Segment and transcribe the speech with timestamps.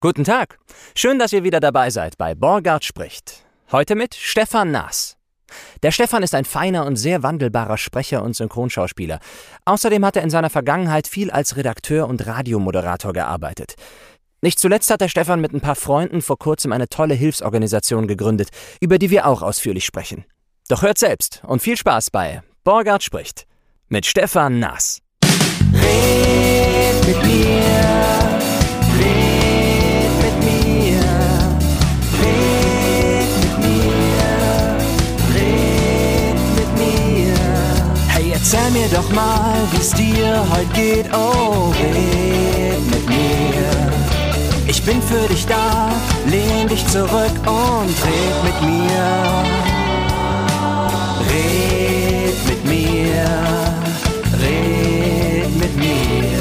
[0.00, 0.60] Guten Tag.
[0.94, 3.44] Schön, dass ihr wieder dabei seid bei Borgard spricht.
[3.72, 5.16] Heute mit Stefan Naas.
[5.82, 9.18] Der Stefan ist ein feiner und sehr wandelbarer Sprecher und Synchronschauspieler.
[9.64, 13.74] Außerdem hat er in seiner Vergangenheit viel als Redakteur und Radiomoderator gearbeitet.
[14.40, 18.50] Nicht zuletzt hat der Stefan mit ein paar Freunden vor kurzem eine tolle Hilfsorganisation gegründet,
[18.80, 20.24] über die wir auch ausführlich sprechen.
[20.68, 23.48] Doch hört selbst und viel Spaß bei Borgard spricht
[23.88, 25.00] mit Stefan Naas.
[25.74, 28.27] Red mit mir,
[38.50, 43.92] erzähl mir doch mal, wie's dir heute geht, oh, red mit mir.
[44.66, 45.92] Ich bin für dich da,
[46.26, 49.44] lehn dich zurück und red mit mir.
[51.30, 53.26] Red mit mir,
[54.40, 56.40] red mit mir,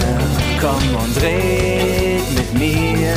[0.62, 3.16] komm und red mit mir,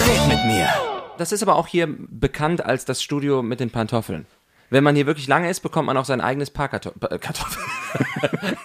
[0.00, 0.68] red mit mir.
[1.16, 4.26] Das ist aber auch hier bekannt als das Studio mit den Pantoffeln.
[4.70, 7.64] Wenn man hier wirklich lange ist, bekommt man auch sein eigenes Paar Karto äh, Kartoffeln.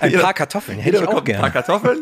[0.00, 1.52] Ein paar Kartoffeln, hätte ich auch bekommt ein paar gerne.
[1.52, 2.00] Kartoffeln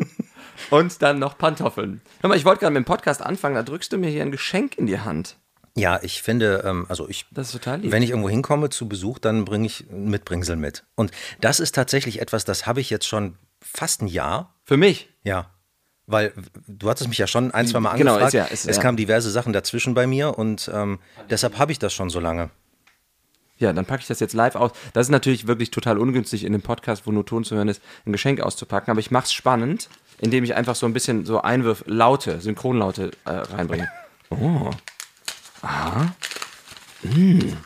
[0.69, 2.01] und dann noch Pantoffeln.
[2.21, 4.31] Hör mal, ich wollte gerade mit dem Podcast anfangen, da drückst du mir hier ein
[4.31, 5.37] Geschenk in die Hand.
[5.75, 7.91] Ja, ich finde, ähm, also ich, Das ist total lieb.
[7.91, 10.83] wenn ich irgendwo hinkomme zu Besuch, dann bringe ich ein Mitbringsel mit.
[10.95, 14.55] Und das ist tatsächlich etwas, das habe ich jetzt schon fast ein Jahr.
[14.65, 15.09] Für mich.
[15.23, 15.51] Ja.
[16.05, 16.33] Weil
[16.67, 18.33] du hattest mich ja schon ein, zwei Mal Genau, angefragt.
[18.33, 18.81] ist ja- ist- es ja.
[18.81, 22.49] kamen diverse Sachen dazwischen bei mir und ähm, deshalb habe ich das schon so lange.
[23.59, 24.71] Ja, dann packe ich das jetzt live aus.
[24.93, 27.81] Das ist natürlich wirklich total ungünstig in dem Podcast, wo nur Ton zu hören ist,
[28.05, 28.89] ein Geschenk auszupacken.
[28.89, 33.11] Aber ich mache es spannend, indem ich einfach so ein bisschen so Einwürf, Laute, Synchronlaute
[33.25, 33.89] äh, reinbringe.
[34.31, 34.69] Oh.
[35.63, 36.13] Aha.
[37.01, 37.57] Hm.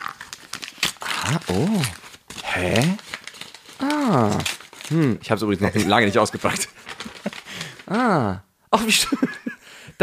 [0.98, 1.82] Aha, oh.
[2.42, 2.96] Hä?
[3.78, 4.30] Ah.
[4.88, 5.18] Hm.
[5.20, 6.68] Ich habe es übrigens noch lange nicht ausgepackt.
[7.86, 8.40] Ah.
[8.70, 9.18] Ach, wie schön.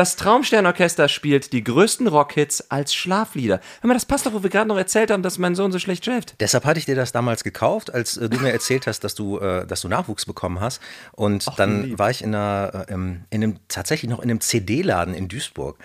[0.02, 3.60] Das Traumsternorchester spielt die größten Rockhits als Schlaflieder.
[3.82, 5.78] Hör mal, das passt doch, wo wir gerade noch erzählt haben, dass mein Sohn so
[5.78, 6.34] schlecht schläft.
[6.40, 9.38] Deshalb hatte ich dir das damals gekauft, als äh, du mir erzählt hast, dass du,
[9.38, 10.82] äh, dass du Nachwuchs bekommen hast.
[11.12, 15.28] Und dann war ich in, einer, äh, in einem, tatsächlich noch in einem CD-Laden in
[15.28, 15.78] Duisburg.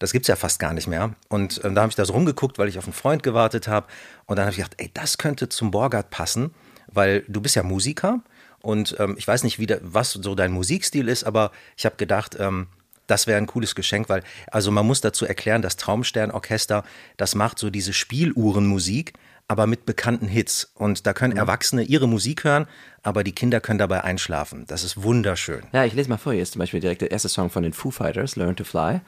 [0.00, 1.14] Das gibt's ja fast gar nicht mehr.
[1.28, 3.86] Und ähm, da habe ich da so rumgeguckt, weil ich auf einen Freund gewartet habe.
[4.26, 6.52] Und dann habe ich gedacht, ey, das könnte zum Borgard passen,
[6.88, 8.18] weil du bist ja Musiker.
[8.62, 11.94] Und ähm, ich weiß nicht, wie da, was so dein Musikstil ist, aber ich habe
[11.94, 12.66] gedacht, ähm,
[13.10, 16.84] das wäre ein cooles Geschenk, weil, also man muss dazu erklären, das Traumsternorchester,
[17.16, 19.14] das macht so diese Spieluhrenmusik,
[19.48, 20.70] aber mit bekannten Hits.
[20.74, 22.66] Und da können Erwachsene ihre Musik hören,
[23.02, 24.64] aber die Kinder können dabei einschlafen.
[24.68, 25.62] Das ist wunderschön.
[25.72, 26.32] Ja, ich lese mal vor.
[26.32, 29.00] Hier ist zum Beispiel direkt der erste Song von den Foo Fighters, Learn to Fly.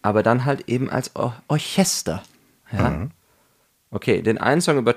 [0.00, 2.22] Aber dann halt eben als Or Orchester.
[2.72, 3.08] Ja.
[3.90, 4.96] Okay, den einen Song über,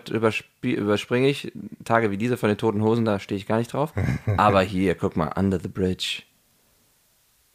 [0.64, 1.52] überspringe ich.
[1.84, 3.94] Tage wie diese von den Toten Hosen, da stehe ich gar nicht drauf.
[4.38, 6.24] Aber hier, guck mal, Under the Bridge.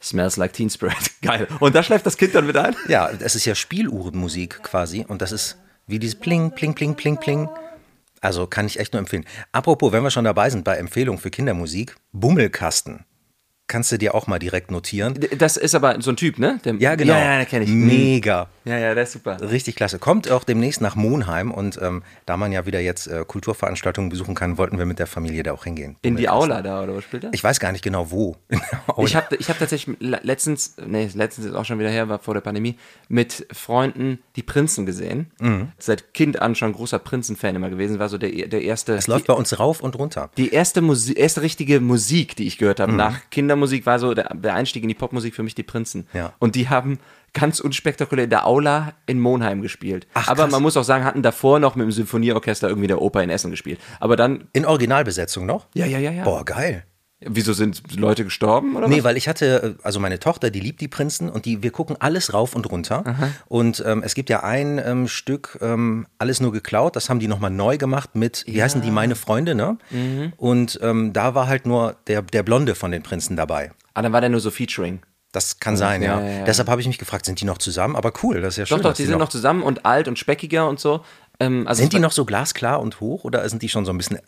[0.03, 1.11] Smells like Teen Spirit.
[1.21, 1.47] Geil.
[1.59, 2.75] Und da schläft das Kind dann mit ein?
[2.87, 7.17] Ja, es ist ja Spieluhrenmusik quasi und das ist wie dieses Pling, Pling, Pling, Pling,
[7.17, 7.49] Pling.
[8.21, 9.25] Also kann ich echt nur empfehlen.
[9.51, 13.05] Apropos, wenn wir schon dabei sind bei Empfehlungen für Kindermusik, Bummelkasten.
[13.67, 15.17] Kannst du dir auch mal direkt notieren.
[15.37, 16.59] Das ist aber so ein Typ, ne?
[16.65, 17.13] Der, Ja, genau.
[17.13, 17.71] Ja, ja, den kenne ich.
[17.71, 18.47] Mega.
[18.65, 19.37] Ja, ja, der ist super.
[19.41, 19.99] Richtig klasse.
[19.99, 24.35] Kommt auch demnächst nach Monheim und ähm, da man ja wieder jetzt äh, Kulturveranstaltungen besuchen
[24.35, 25.95] kann, wollten wir mit der Familie da auch hingehen.
[26.01, 27.29] In die Aula da, oder wo spielt er?
[27.33, 28.35] Ich weiß gar nicht genau wo.
[28.97, 32.19] Ich habe ich hab tatsächlich le- letztens, nee, letztens ist auch schon wieder her, war
[32.19, 35.31] vor der Pandemie, mit Freunden die Prinzen gesehen.
[35.39, 35.69] Mhm.
[35.79, 38.93] Seit Kind an schon großer Prinzen-Fan immer gewesen, war so der, der erste.
[38.93, 40.29] es läuft bei uns rauf und runter.
[40.37, 42.83] die erste, Musi erste richtige Musik, die ich gehört Mhm.
[42.83, 43.19] habe, nach
[43.53, 46.07] Kindermusik war so der, der Einstieg in die Popmusik für mich die Prinzen.
[46.13, 46.33] Ja.
[46.39, 46.99] Und die haben
[47.33, 50.07] ganz unspektakulär in der Aula in Monheim gespielt.
[50.13, 50.51] Ach, Aber krass.
[50.51, 53.51] man muss auch sagen, hatten davor noch mit dem Symphonieorchester irgendwie der Oper in Essen
[53.51, 53.79] gespielt.
[53.99, 55.67] Aber dann, In Originalbesetzung noch?
[55.73, 56.23] ja, ja, ja, ja.
[56.23, 56.83] Boah, geil.
[57.27, 59.03] Wieso sind Leute gestorben oder Nee, was?
[59.05, 61.95] weil ich hatte, äh, also meine Tochter, die liebt die Prinzen und die, wir gucken
[61.99, 63.03] alles rauf und runter.
[63.47, 67.27] Und ähm, es gibt ja ein ähm, Stück, ähm, alles nur geklaut, das haben die
[67.27, 69.77] nochmal neu gemacht mit, wie heißen die, meine Freunde, ne?
[69.89, 70.33] Mhm.
[70.37, 73.71] Und ähm, da war halt nur der, der Blonde von den Prinzen dabei.
[73.93, 74.99] Ah, dann war der nur so Featuring.
[75.31, 76.19] Das kann sein, ja.
[76.19, 76.43] ja, ja, ja.
[76.45, 77.95] Deshalb habe ich mich gefragt, sind die noch zusammen?
[77.95, 78.77] Aber cool, das ist ja Doch, schön.
[78.83, 81.03] doch, dass die sind noch zusammen und alt und speckiger und so.
[81.39, 83.97] Ähm, also Sind die noch so glasklar und hoch oder sind die schon so ein
[83.97, 84.19] bisschen,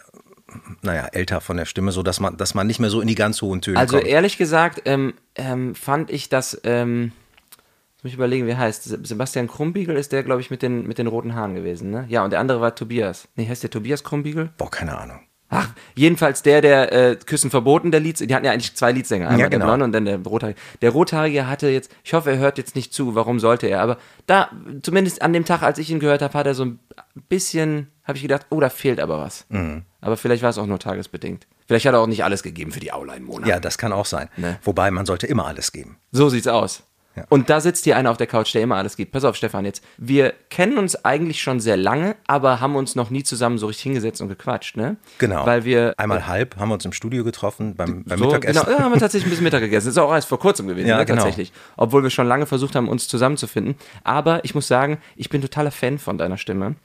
[0.81, 3.15] naja, älter von der Stimme, so dass man, dass man nicht mehr so in die
[3.15, 4.07] ganz hohen Töne Also kommt?
[4.09, 7.11] ehrlich gesagt ähm, ähm, fand ich das, ähm,
[8.03, 8.83] muss ich überlegen, wie heißt.
[8.83, 12.05] Se- Sebastian Krumbiegel ist der, glaube ich, mit den, mit den roten Haaren gewesen, ne?
[12.09, 13.27] Ja, und der andere war Tobias.
[13.35, 14.51] Nee, heißt der Tobias Krumbiegel?
[14.57, 15.21] Boah, keine Ahnung.
[15.55, 19.27] Ach, jedenfalls der, der äh, Küssen verboten, der Lied, die hatten ja eigentlich zwei Liedsänger,
[19.27, 19.65] einmal Ja, genau.
[19.65, 20.59] der Blonde und dann der Rothaarige.
[20.81, 23.97] Der Rothaarige hatte jetzt, ich hoffe, er hört jetzt nicht zu, warum sollte er, aber
[24.27, 24.49] da,
[24.81, 26.79] zumindest an dem Tag, als ich ihn gehört habe, hat er so ein
[27.29, 29.45] bisschen, habe ich gedacht, oh, da fehlt aber was.
[29.49, 29.83] Mhm.
[30.01, 31.47] Aber vielleicht war es auch nur tagesbedingt.
[31.67, 33.47] Vielleicht hat er auch nicht alles gegeben für die Aula im Monat.
[33.49, 34.29] Ja, das kann auch sein.
[34.37, 34.59] Ne.
[34.63, 35.97] Wobei man sollte immer alles geben.
[36.11, 36.83] So sieht's aus.
[37.29, 39.11] Und da sitzt hier einer auf der Couch, der immer alles gibt.
[39.11, 39.83] Pass auf, Stefan, jetzt.
[39.97, 43.83] Wir kennen uns eigentlich schon sehr lange, aber haben uns noch nie zusammen so richtig
[43.83, 44.97] hingesetzt und gequatscht, ne?
[45.17, 45.45] Genau.
[45.45, 45.93] Weil wir.
[45.97, 48.63] Einmal halb haben wir uns im Studio getroffen beim, beim so, Mittagessen.
[48.65, 49.87] Genau, ja, haben wir tatsächlich ein bisschen Mittag gegessen.
[49.87, 51.21] Das ist auch erst vor kurzem gewesen, Ja, ne, genau.
[51.21, 51.51] tatsächlich.
[51.77, 53.75] Obwohl wir schon lange versucht haben, uns zusammenzufinden.
[54.03, 56.75] Aber ich muss sagen, ich bin totaler Fan von deiner Stimme.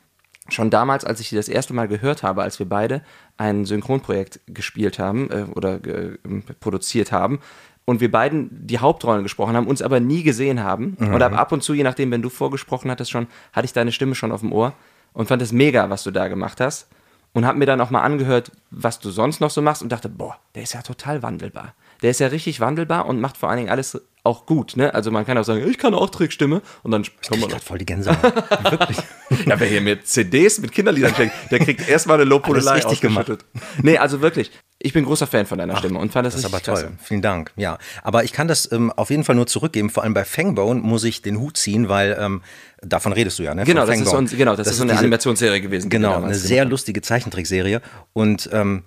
[0.48, 3.02] Schon damals, als ich die das erste Mal gehört habe, als wir beide
[3.36, 6.18] ein Synchronprojekt gespielt haben äh, oder äh,
[6.58, 7.40] produziert haben
[7.84, 10.96] und wir beiden die Hauptrollen gesprochen haben, uns aber nie gesehen haben.
[11.14, 13.92] Und ab, ab und zu, je nachdem, wenn du vorgesprochen hattest schon, hatte ich deine
[13.92, 14.74] Stimme schon auf dem Ohr
[15.12, 16.88] und fand es mega, was du da gemacht hast.
[17.32, 20.08] Und habe mir dann auch mal angehört, was du sonst noch so machst und dachte,
[20.08, 21.74] boah, der ist ja total wandelbar.
[22.02, 24.76] Der ist ja richtig wandelbar und macht vor allen Dingen alles auch gut.
[24.76, 24.92] Ne?
[24.94, 27.78] Also man kann auch sagen, ich kann auch Trickstimme und dann Ich kommt man voll
[27.78, 28.22] die Gänsehaut.
[28.70, 28.98] Wirklich.
[29.46, 33.44] ja, wer hier mir CDs mit Kinderliedern schenkt, der kriegt erstmal eine Lobhudelei richtig ausgeschüttet.
[33.82, 36.46] Nee, also wirklich, ich bin großer Fan von deiner Stimme und fand das, Das ist
[36.46, 36.74] aber toll.
[36.74, 36.92] klasse.
[37.02, 37.52] Vielen Dank.
[37.56, 39.88] Ja, aber ich kann das ähm, auf jeden Fall nur zurückgeben.
[39.88, 42.42] Vor allem bei Fangbone muss ich den Hut ziehen, weil ähm,
[42.82, 43.64] davon redest du ja, ne?
[43.64, 45.88] Genau, das ist, so, genau, das ist so eine diese- Animationsserie gewesen.
[45.88, 47.80] Genau, eine sehr gemacht lustige Zeichentrickserie.
[48.12, 48.84] Und ähm,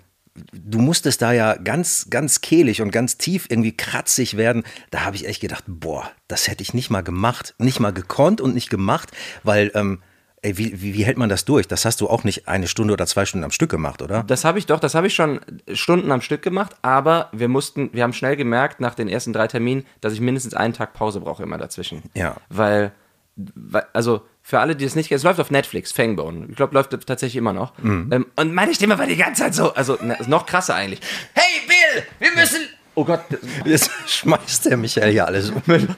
[0.52, 4.64] du musstest da ja ganz, ganz kehlig und ganz tief irgendwie kratzig werden.
[4.90, 8.40] Da habe ich echt gedacht, boah, das hätte ich nicht mal gemacht, nicht mal gekonnt
[8.40, 9.10] und nicht gemacht,
[9.42, 10.02] weil, ähm,
[10.42, 11.68] ey, wie, wie, wie hält man das durch?
[11.68, 14.24] Das hast du auch nicht eine Stunde oder zwei Stunden am Stück gemacht, oder?
[14.24, 15.40] Das habe ich doch, das habe ich schon
[15.72, 19.46] Stunden am Stück gemacht, aber wir mussten, wir haben schnell gemerkt nach den ersten drei
[19.46, 22.02] Terminen, dass ich mindestens einen Tag Pause brauche immer dazwischen.
[22.14, 22.36] Ja.
[22.48, 22.92] Weil,
[23.36, 26.48] weil also für alle, die es nicht kennen, es läuft auf Netflix, Fangbone.
[26.50, 27.76] Ich glaube, läuft tatsächlich immer noch.
[27.78, 28.10] Mhm.
[28.12, 31.00] Ähm, und meine Stimme war die ganze Zeit so, also na, noch krasser eigentlich.
[31.32, 32.60] Hey Bill, wir müssen.
[32.94, 33.22] Oh Gott,
[33.64, 35.62] Jetzt schmeißt der Michael hier alles um.
[35.64, 35.88] meine,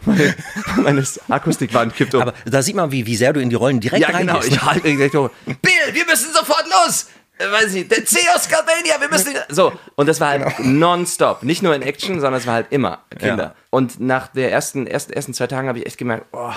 [0.76, 2.22] meine Akustikwand kippt um.
[2.22, 4.62] Aber da sieht man, wie, wie sehr du in die Rollen direkt ja, genau, ich
[4.62, 5.28] halte direkt hoch.
[5.44, 7.08] Bill, wir müssen sofort los!
[7.38, 9.34] Äh, Weiß ich, der C aus Scalvania, wir müssen.
[9.48, 11.42] So, und das war halt nonstop.
[11.42, 13.42] Nicht nur in Action, sondern es war halt immer Kinder.
[13.42, 13.54] Ja.
[13.70, 16.52] Und nach der ersten, ersten, ersten zwei Tagen habe ich echt gemerkt, oh,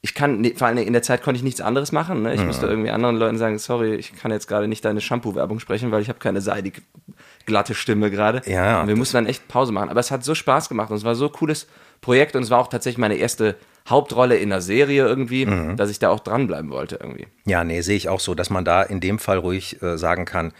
[0.00, 2.22] ich kann, nee, vor allem in der Zeit konnte ich nichts anderes machen.
[2.22, 2.34] Ne?
[2.34, 5.90] Ich musste irgendwie anderen Leuten sagen, sorry, ich kann jetzt gerade nicht deine Shampoo-Werbung sprechen,
[5.90, 6.82] weil ich habe keine seidig
[7.46, 8.40] glatte Stimme gerade.
[8.46, 9.88] Ja, und wir mussten dann echt Pause machen.
[9.88, 11.66] Aber es hat so Spaß gemacht und es war so ein cooles
[12.00, 13.56] Projekt und es war auch tatsächlich meine erste
[13.88, 15.46] Hauptrolle in einer Serie irgendwie,
[15.76, 17.26] dass ich da auch dranbleiben wollte irgendwie.
[17.46, 20.26] Ja, nee, sehe ich auch so, dass man da in dem Fall ruhig äh, sagen
[20.26, 20.52] kann,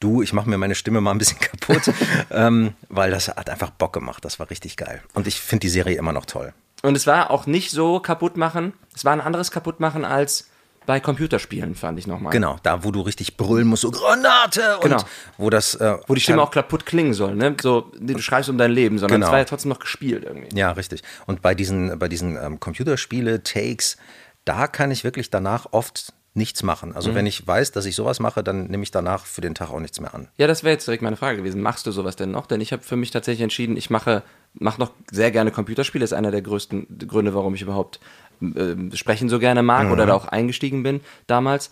[0.00, 1.92] du, ich mache mir meine Stimme mal ein bisschen kaputt,
[2.30, 4.24] ähm, weil das hat einfach Bock gemacht.
[4.24, 5.02] Das war richtig geil.
[5.14, 6.54] Und ich finde die Serie immer noch toll.
[6.86, 8.72] Und es war auch nicht so kaputt machen.
[8.94, 10.48] Es war ein anderes kaputt machen als
[10.86, 12.32] bei Computerspielen, fand ich nochmal.
[12.32, 15.02] Genau, da wo du richtig brüllen musst, so Granate und Genau.
[15.36, 17.56] wo das äh, Wo die Stimme auch kaputt klingen soll, ne?
[17.60, 19.26] So, du schreibst um dein Leben, sondern Genau.
[19.26, 20.56] es war ja trotzdem noch gespielt irgendwie.
[20.56, 21.02] Ja, richtig.
[21.26, 23.96] Und bei diesen, bei diesen ähm, Computerspiele, Takes,
[24.44, 26.94] da kann ich wirklich danach oft nichts machen.
[26.94, 29.70] Also wenn ich weiß, dass ich sowas mache, dann nehme ich danach für den Tag
[29.70, 30.28] auch nichts mehr an.
[30.36, 31.62] Ja, das wäre jetzt direkt meine Frage gewesen.
[31.62, 32.46] Machst du sowas denn noch?
[32.46, 34.22] Denn ich habe für mich tatsächlich entschieden, ich mache,
[34.58, 36.04] mache noch sehr gerne Computerspiele.
[36.04, 38.00] Ist einer der größten Gründe, warum ich überhaupt
[38.40, 41.70] ähm, Sprechen so gerne mag oder da auch eingestiegen bin damals.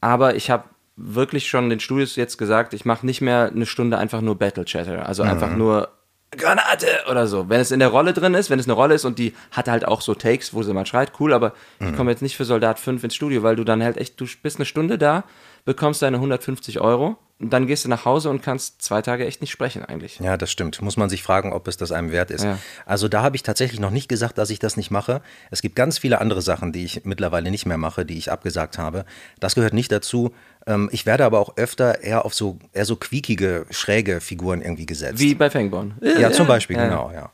[0.00, 0.64] Aber ich habe
[0.96, 4.64] wirklich schon den Studios jetzt gesagt, ich mache nicht mehr eine Stunde einfach nur Battle
[4.64, 5.06] Chatter.
[5.06, 5.88] Also einfach nur
[6.36, 7.48] Granate oder so.
[7.48, 9.68] Wenn es in der Rolle drin ist, wenn es eine Rolle ist und die hat
[9.68, 12.44] halt auch so Takes, wo sie mal schreit, cool, aber ich komme jetzt nicht für
[12.44, 15.24] Soldat 5 ins Studio, weil du dann halt echt, du bist eine Stunde da,
[15.68, 19.42] bekommst deine 150 Euro und dann gehst du nach Hause und kannst zwei Tage echt
[19.42, 20.18] nicht sprechen eigentlich.
[20.18, 20.80] Ja, das stimmt.
[20.80, 22.42] Muss man sich fragen, ob es das einem wert ist.
[22.44, 22.58] Ja.
[22.86, 25.20] Also da habe ich tatsächlich noch nicht gesagt, dass ich das nicht mache.
[25.50, 28.78] Es gibt ganz viele andere Sachen, die ich mittlerweile nicht mehr mache, die ich abgesagt
[28.78, 29.04] habe.
[29.40, 30.32] Das gehört nicht dazu.
[30.66, 34.86] Ähm, Ich werde aber auch öfter eher auf so eher so quiekige, schräge Figuren irgendwie
[34.86, 35.20] gesetzt.
[35.20, 35.94] Wie bei Fangborn.
[36.00, 36.86] ja, zum Beispiel, Ja.
[36.88, 37.30] genau, ja.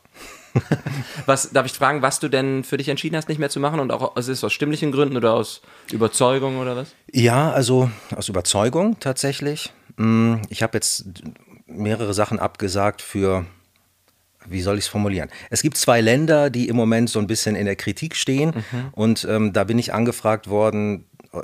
[1.25, 3.79] Was, darf ich fragen, was du denn für dich entschieden hast, nicht mehr zu machen
[3.79, 6.93] und auch, also ist es aus stimmlichen Gründen oder aus Überzeugung oder was?
[7.11, 9.73] Ja, also aus Überzeugung tatsächlich.
[9.97, 11.05] Mm, Ich habe jetzt
[11.65, 13.45] mehrere Sachen abgesagt für,
[14.47, 15.29] wie soll ich es formulieren?
[15.49, 18.53] Es gibt zwei Länder, die im Moment so ein bisschen in der Kritik stehen
[18.91, 21.39] und ähm, da bin ich angefragt worden, äh,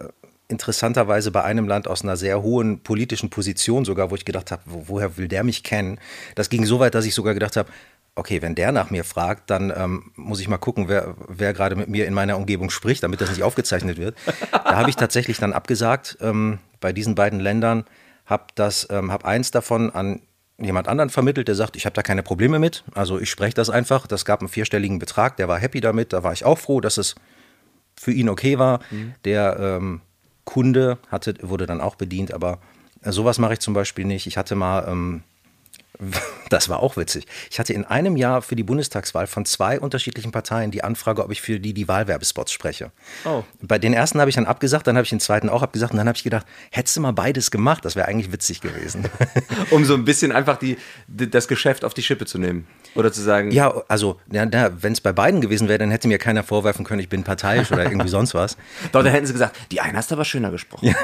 [0.47, 4.61] interessanterweise bei einem Land aus einer sehr hohen politischen Position sogar, wo ich gedacht habe,
[4.65, 5.97] wo, woher will der mich kennen?
[6.35, 7.69] Das ging so weit, dass ich sogar gedacht habe,
[8.15, 11.75] okay, wenn der nach mir fragt, dann ähm, muss ich mal gucken, wer, wer gerade
[11.75, 14.15] mit mir in meiner Umgebung spricht, damit das nicht aufgezeichnet wird.
[14.51, 17.85] Da habe ich tatsächlich dann abgesagt ähm, bei diesen beiden Ländern,
[18.25, 20.21] habe das, ähm, habe eins davon an
[20.59, 23.69] jemand anderen vermittelt, der sagt, ich habe da keine Probleme mit, also ich spreche das
[23.69, 24.05] einfach.
[24.07, 26.97] Das gab einen vierstelligen Betrag, der war happy damit, da war ich auch froh, dass
[26.97, 27.15] es
[27.95, 28.79] für ihn okay war.
[29.25, 30.01] Der ähm,
[30.43, 32.59] Kunde hatte, wurde dann auch bedient, aber
[33.03, 34.27] sowas mache ich zum Beispiel nicht.
[34.27, 35.23] Ich hatte mal, ähm,
[36.49, 40.31] das war auch witzig, ich hatte in einem Jahr für die Bundestagswahl von zwei unterschiedlichen
[40.31, 42.91] Parteien die Anfrage, ob ich für die die Wahlwerbespots spreche.
[43.25, 43.43] Oh.
[43.61, 45.97] Bei den ersten habe ich dann abgesagt, dann habe ich den zweiten auch abgesagt und
[45.97, 49.05] dann habe ich gedacht, hättest du mal beides gemacht, das wäre eigentlich witzig gewesen.
[49.69, 50.77] Um so ein bisschen einfach die,
[51.07, 52.67] das Geschäft auf die Schippe zu nehmen.
[52.95, 54.45] Oder zu sagen, Ja, also, ja,
[54.81, 57.71] wenn es bei beiden gewesen wäre, dann hätte mir keiner vorwerfen können, ich bin parteiisch
[57.71, 58.57] oder irgendwie sonst was.
[58.91, 60.95] doch, dann hätten sie gesagt, die eine hast aber schöner gesprochen.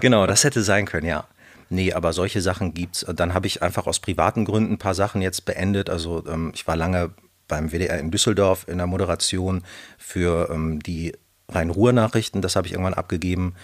[0.00, 1.26] genau, das hätte sein können, ja.
[1.68, 3.04] Nee, aber solche Sachen gibt's.
[3.14, 5.90] Dann habe ich einfach aus privaten Gründen ein paar Sachen jetzt beendet.
[5.90, 7.10] Also ähm, ich war lange
[7.48, 9.62] beim WDR in Düsseldorf in der Moderation
[9.98, 11.12] für ähm, die
[11.48, 12.42] Rhein-Ruhr-Nachrichten.
[12.42, 13.54] Das habe ich irgendwann abgegeben.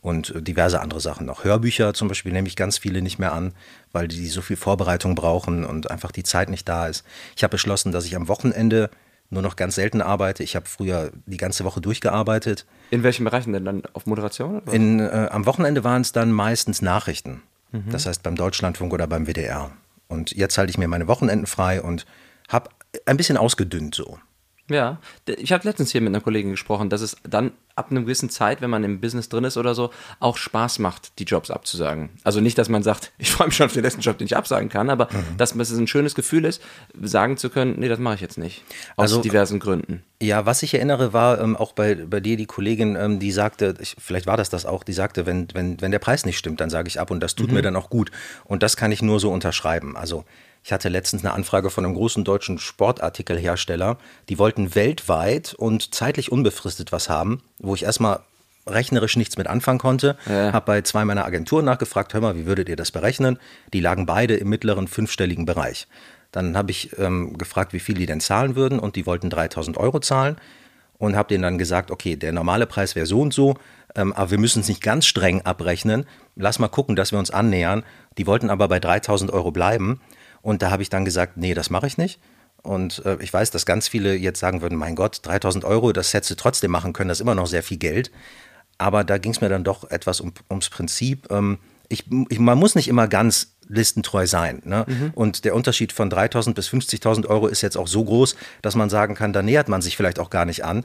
[0.00, 1.44] Und äh, diverse andere Sachen noch.
[1.44, 3.52] Hörbücher zum Beispiel nehme ich ganz viele nicht mehr an,
[3.92, 7.04] weil die so viel Vorbereitung brauchen und einfach die Zeit nicht da ist.
[7.36, 8.88] Ich habe beschlossen, dass ich am Wochenende
[9.28, 10.42] nur noch ganz selten arbeite.
[10.42, 12.66] Ich habe früher die ganze Woche durchgearbeitet.
[12.90, 13.82] In welchen Bereichen denn dann?
[13.92, 14.62] Auf Moderation?
[14.62, 14.72] Oder?
[14.72, 17.42] In, äh, am Wochenende waren es dann meistens Nachrichten.
[17.90, 19.70] Das heißt beim Deutschlandfunk oder beim WDR.
[20.08, 22.04] Und jetzt halte ich mir meine Wochenenden frei und
[22.48, 22.70] habe
[23.06, 24.18] ein bisschen ausgedünnt so.
[24.70, 28.30] Ja, ich habe letztens hier mit einer Kollegin gesprochen, dass es dann ab einer gewissen
[28.30, 32.10] Zeit, wenn man im Business drin ist oder so, auch Spaß macht, die Jobs abzusagen.
[32.24, 34.36] Also nicht, dass man sagt, ich freue mich schon auf den nächsten Job, den ich
[34.36, 36.62] absagen kann, aber dass es ein schönes Gefühl ist,
[37.02, 38.62] sagen zu können, nee, das mache ich jetzt nicht.
[38.96, 40.02] Aus Also- diversen Gründen.
[40.22, 43.74] Ja, was ich erinnere, war ähm, auch bei, bei dir die Kollegin, ähm, die sagte,
[43.80, 46.60] ich, vielleicht war das das auch, die sagte, wenn, wenn, wenn der Preis nicht stimmt,
[46.60, 48.10] dann sage ich ab und das tut mir dann auch gut.
[48.44, 49.96] Und das kann ich nur so unterschreiben.
[49.96, 50.24] Also
[50.62, 53.96] ich hatte letztens eine Anfrage von einem großen deutschen Sportartikelhersteller,
[54.28, 58.20] die wollten weltweit und zeitlich unbefristet was haben, wo ich erstmal
[58.66, 60.16] rechnerisch nichts mit anfangen konnte.
[60.52, 63.38] Habe bei zwei meiner Agenturen nachgefragt, hör mal, wie würdet ihr das berechnen?
[63.72, 65.88] Die lagen beide im mittleren fünfstelligen Bereich.
[66.30, 69.78] Dann habe ich ähm, gefragt, wie viel die denn zahlen würden und die wollten 3000
[69.78, 70.36] Euro zahlen
[70.98, 73.56] und habe denen dann gesagt, okay, der normale Preis wäre so und so,
[73.96, 76.06] ähm, aber wir müssen es nicht ganz streng abrechnen.
[76.36, 77.82] Lass mal gucken, dass wir uns annähern.
[78.18, 80.00] Die wollten aber bei 3000 Euro bleiben
[80.42, 82.20] und da habe ich dann gesagt, nee, das mache ich nicht.
[82.62, 86.12] Und äh, ich weiß, dass ganz viele jetzt sagen würden, mein Gott, 3000 Euro, das
[86.12, 88.10] hättest du trotzdem machen können, das ist immer noch sehr viel Geld.
[88.78, 91.30] Aber da ging es mir dann doch etwas um, ums Prinzip.
[91.30, 94.62] Ähm, ich, ich, man muss nicht immer ganz listentreu sein.
[94.64, 94.84] Ne?
[95.14, 98.90] Und der Unterschied von 3.000 bis 50.000 Euro ist jetzt auch so groß, dass man
[98.90, 100.84] sagen kann, da nähert man sich vielleicht auch gar nicht an.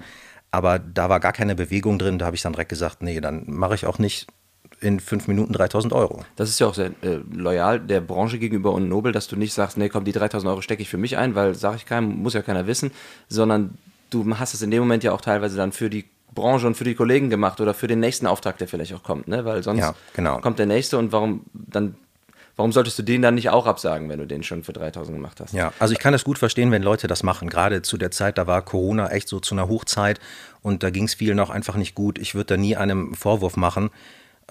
[0.52, 2.20] Aber da war gar keine Bewegung drin.
[2.20, 4.28] Da habe ich dann direkt gesagt, nee, dann mache ich auch nicht
[4.86, 6.24] in fünf Minuten 3.000 Euro.
[6.36, 9.54] Das ist ja auch sehr äh, loyal der Branche gegenüber und nobel, dass du nicht
[9.54, 12.18] sagst, nee, komm, die 3000 Euro stecke ich für mich ein, weil sage ich keinem,
[12.22, 12.92] muss ja keiner wissen,
[13.28, 13.78] sondern
[14.12, 16.84] du hast es in dem Moment ja auch teilweise dann für die Branche und für
[16.84, 19.46] die Kollegen gemacht oder für den nächsten Auftrag, der vielleicht auch kommt, ne?
[19.46, 20.40] Weil sonst Ja, genau.
[20.40, 21.96] kommt der nächste und warum dann,
[22.58, 25.40] warum solltest du den dann nicht auch absagen, wenn du den schon für 3000 gemacht
[25.40, 25.54] hast?
[25.54, 27.48] Ja, also ich kann das gut verstehen, wenn Leute das machen.
[27.50, 30.20] Gerade zu der Zeit, da war Corona echt so zu einer Hochzeit
[30.62, 32.18] und da ging es vielen auch einfach nicht gut.
[32.20, 33.90] Ich würde da nie einem Vorwurf machen.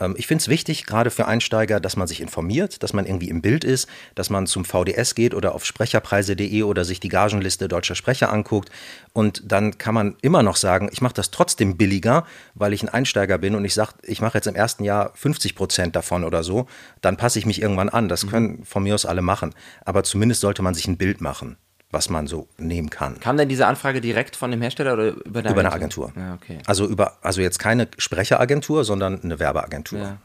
[0.00, 3.28] Ähm, Ich finde es wichtig, gerade für Einsteiger, dass man sich informiert, dass man irgendwie
[3.28, 7.68] im Bild ist, dass man zum VDS geht oder auf sprecherpreise.de oder sich die Gagenliste
[7.68, 8.70] deutscher Sprecher anguckt.
[9.12, 12.88] Und dann kann man immer noch sagen, ich mache das trotzdem billiger, weil ich ein
[12.88, 16.42] Einsteiger bin und ich sage, ich mache jetzt im ersten Jahr 50 Prozent davon oder
[16.42, 16.66] so.
[17.00, 18.08] Dann passe ich mich irgendwann an.
[18.08, 19.54] Das können von mir aus alle machen.
[19.84, 21.56] Aber zumindest sollte man sich ein Bild machen,
[21.94, 23.18] was man so nehmen kann.
[23.20, 26.12] Kam denn diese Anfrage direkt von dem Hersteller oder über eine Über eine Agentur.
[26.14, 26.58] Ja, okay.
[26.66, 29.98] Also über, also jetzt keine Sprecheragentur, sondern eine Werbeagentur.
[29.98, 30.18] Ja.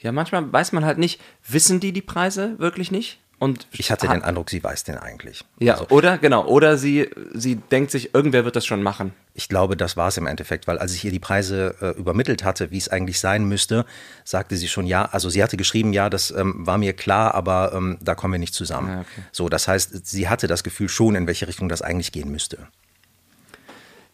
[0.00, 3.20] ja, manchmal weiß man halt nicht, wissen die die Preise wirklich nicht?
[3.38, 5.44] Und Ich hatte den Eindruck, sie weiß den eigentlich.
[5.58, 9.12] Ja, Also, oder genau, oder sie, sie denkt sich, irgendwer wird das schon machen.
[9.36, 12.44] Ich glaube, das war es im Endeffekt, weil als ich ihr die Preise äh, übermittelt
[12.44, 13.84] hatte, wie es eigentlich sein müsste,
[14.22, 15.06] sagte sie schon ja.
[15.06, 18.38] Also sie hatte geschrieben, ja, das ähm, war mir klar, aber ähm, da kommen wir
[18.38, 18.88] nicht zusammen.
[18.88, 19.22] Ja, okay.
[19.32, 22.68] So, das heißt, sie hatte das Gefühl schon, in welche Richtung das eigentlich gehen müsste.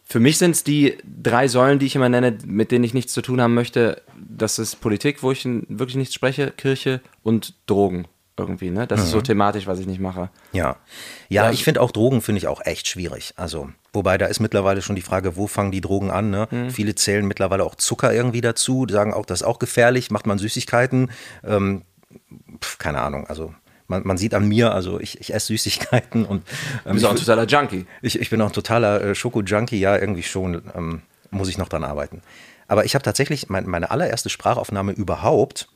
[0.03, 3.13] Für mich sind es die drei Säulen, die ich immer nenne, mit denen ich nichts
[3.13, 4.01] zu tun haben möchte.
[4.17, 8.71] Das ist Politik, wo ich wirklich nichts spreche, Kirche und Drogen irgendwie.
[8.71, 8.87] Ne?
[8.87, 10.29] Das ist so thematisch, was ich nicht mache.
[10.51, 10.77] Ja,
[11.29, 13.33] ja, Ja, ich finde auch Drogen finde ich auch echt schwierig.
[13.37, 16.29] Also, wobei da ist mittlerweile schon die Frage, wo fangen die Drogen an?
[16.29, 16.47] Ne?
[16.69, 20.37] Viele zählen mittlerweile auch Zucker irgendwie dazu, sagen auch, das ist auch gefährlich, macht man
[20.37, 21.11] Süßigkeiten.
[21.43, 21.83] Ähm,
[22.61, 23.53] pf, keine Ahnung, also
[23.87, 26.47] man, man sieht an mir, also ich, ich esse Süßigkeiten und
[26.83, 27.85] Du ähm, bist auch ein totaler Junkie.
[28.01, 31.69] ich, ich bin auch ein totaler äh, Schoko-Junkie, ja, irgendwie schon, ähm, muss ich noch
[31.69, 32.21] dran arbeiten.
[32.67, 35.67] Aber ich habe tatsächlich mein, meine allererste Sprachaufnahme überhaupt,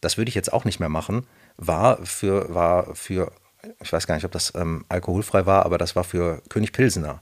[0.00, 3.32] das würde ich jetzt auch nicht mehr machen, war für, war für
[3.80, 7.20] ich weiß gar nicht, ob das ähm, alkoholfrei war, aber das war für König Pilsener.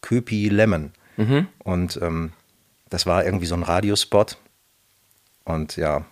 [0.00, 0.92] Köpi Lemon.
[1.64, 2.32] Und ähm,
[2.88, 4.38] das war irgendwie so ein Radiospot.
[5.44, 6.04] Und ja,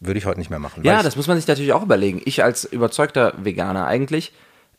[0.00, 0.84] würde ich heute nicht mehr machen.
[0.84, 2.20] Ja, das muss man sich natürlich auch überlegen.
[2.24, 4.32] Ich als überzeugter Veganer eigentlich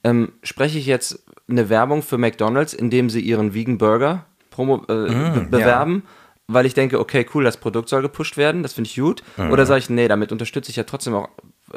[0.04, 4.86] ähm, spreche ich jetzt eine Werbung für McDonald's, indem sie ihren Vegan Burger promo, äh,
[4.88, 6.04] be bewerben,
[6.48, 9.24] weil ich denke, okay, cool, das Produkt soll gepusht werden, das finde ich gut.
[9.52, 11.30] Oder sage ich, nee, damit unterstütze ich ja trotzdem auch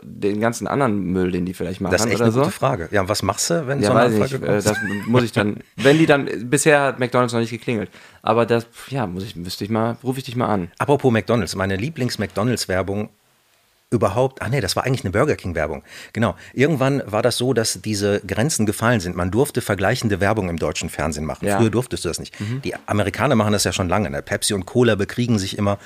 [0.03, 2.41] den ganzen anderen Müll, den die vielleicht machen das ist echt eine so.
[2.41, 2.89] gute Frage.
[2.93, 4.43] Ja, was machst du, wenn Ja, so eine Anfrage nicht.
[4.43, 4.67] Äh, kommt?
[4.67, 7.91] das muss ich dann, wenn die dann, bisher hat McDonalds noch nicht geklingelt.
[8.23, 10.71] Aber das, ja, muss ich, müsste ich mal, rufe ich dich mal an.
[10.79, 13.09] Apropos McDonalds, meine Lieblings-McDonalds-Werbung
[13.91, 15.83] überhaupt, ah nee, das war eigentlich eine Burger King Werbung.
[16.13, 16.37] Genau.
[16.55, 19.17] Irgendwann war das so, dass diese Grenzen gefallen sind.
[19.17, 21.47] Man durfte vergleichende Werbung im deutschen Fernsehen machen.
[21.49, 21.59] Ja.
[21.59, 22.37] Früher durftest du das nicht.
[22.63, 24.09] Die Amerikaner machen das ja schon lange.
[24.09, 24.23] Ne?
[24.23, 25.79] Pepsi und Cola bekriegen sich immer.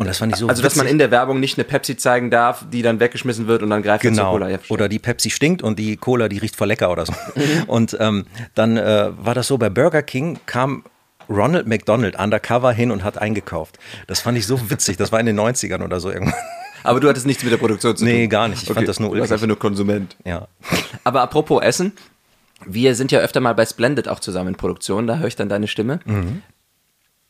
[0.00, 0.92] Und das fand ich so Also, dass man witzig.
[0.92, 4.02] in der Werbung nicht eine Pepsi zeigen darf, die dann weggeschmissen wird und dann greift
[4.02, 4.32] er zur Genau.
[4.32, 4.48] Cola.
[4.48, 7.12] Ja, oder die Pepsi stinkt und die Cola, die riecht voll lecker oder so.
[7.34, 7.62] Mhm.
[7.66, 10.84] Und ähm, dann äh, war das so, bei Burger King kam
[11.28, 13.78] Ronald McDonald undercover hin und hat eingekauft.
[14.06, 14.96] Das fand ich so witzig.
[14.96, 16.34] Das war in den 90ern oder so irgendwann.
[16.82, 18.12] Aber du hattest nichts mit der Produktion zu tun.
[18.14, 18.62] Nee, gar nicht.
[18.62, 19.32] Ich fand das nur Du warst ulkig.
[19.34, 20.16] einfach nur Konsument.
[20.24, 20.48] Ja.
[21.04, 21.92] Aber apropos Essen,
[22.64, 25.50] wir sind ja öfter mal bei Splendid auch zusammen in Produktion, da höre ich dann
[25.50, 26.00] deine Stimme,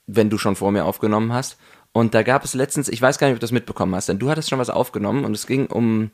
[0.06, 1.56] wenn du schon vor mir aufgenommen hast.
[1.92, 4.18] Und da gab es letztens, ich weiß gar nicht, ob du das mitbekommen hast, denn
[4.18, 6.10] du hattest schon was aufgenommen und es ging um,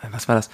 [0.00, 0.50] äh, was war das?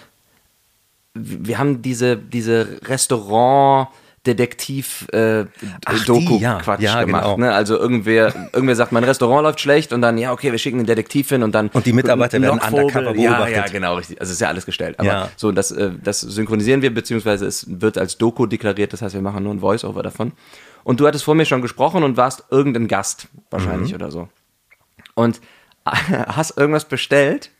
[1.15, 3.89] Wir haben diese, diese Restaurant-
[4.27, 5.47] Detektiv äh, ja.
[6.79, 7.07] Ja, gemacht.
[7.07, 7.37] genau.
[7.39, 7.53] Ne?
[7.55, 10.87] Also irgendwer, irgendwer sagt, mein Restaurant läuft schlecht und dann, ja, okay, wir schicken einen
[10.87, 11.69] Detektiv hin und dann.
[11.69, 13.57] Und die Mitarbeiter werden undercover Ja, beobachtet.
[13.57, 14.21] ja, genau, richtig.
[14.21, 14.99] Also ist ja alles gestellt.
[14.99, 15.29] Aber Ja.
[15.37, 19.23] so, das, äh, das synchronisieren wir, beziehungsweise es wird als Doku deklariert, das heißt, wir
[19.23, 20.33] machen nur ein Voice-Over davon.
[20.89, 24.31] Und du hattest vor mir schon gesprochen und warst irgendein Gast, wahrscheinlich oder so.
[25.15, 25.39] Und
[25.85, 27.51] hast irgendwas bestellt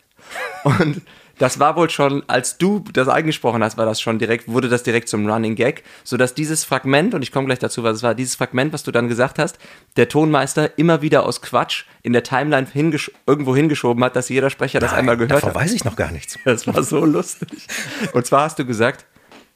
[0.65, 1.03] und
[1.37, 4.83] das war wohl schon, als du das eingesprochen hast, war das schon direkt, wurde das
[4.83, 8.15] direkt zum Running Gag, sodass dieses Fragment, und ich komme gleich dazu, was es war,
[8.15, 9.59] dieses Fragment, was du dann gesagt hast,
[9.99, 14.49] der Tonmeister immer wieder aus Quatsch in der Timeline hingesch irgendwo hingeschoben hat, dass jeder
[14.49, 15.55] Sprecher das einmal gehört Davon hat.
[15.55, 16.39] weiß ich noch gar nichts.
[16.47, 17.67] Das war so lustig.
[18.15, 19.05] Und zwar hast du gesagt,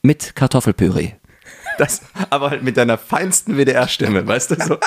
[0.03, 1.13] mit Kartoffelpüree.
[1.77, 4.77] Das, aber halt mit deiner feinsten WDR-Stimme, weißt du so.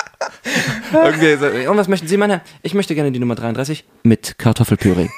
[0.93, 2.41] Irgendwie so, und was möchten Sie, meine?
[2.61, 5.09] Ich möchte gerne die Nummer 33 mit Kartoffelpüree.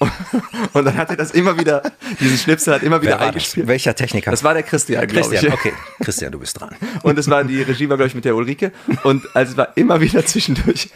[0.72, 1.82] Und dann hat er das immer wieder,
[2.20, 3.28] diesen Schnipsel hat immer wieder war das?
[3.28, 3.66] eingespielt.
[3.66, 4.30] Welcher Techniker?
[4.30, 5.52] Das war der Christian, glaube Christian.
[5.52, 5.58] ich.
[5.58, 6.70] Okay, Christian, du bist dran.
[7.02, 8.72] Und es war die Regie war, glaube ich, mit der Ulrike.
[9.02, 10.90] Und also es war immer wieder zwischendurch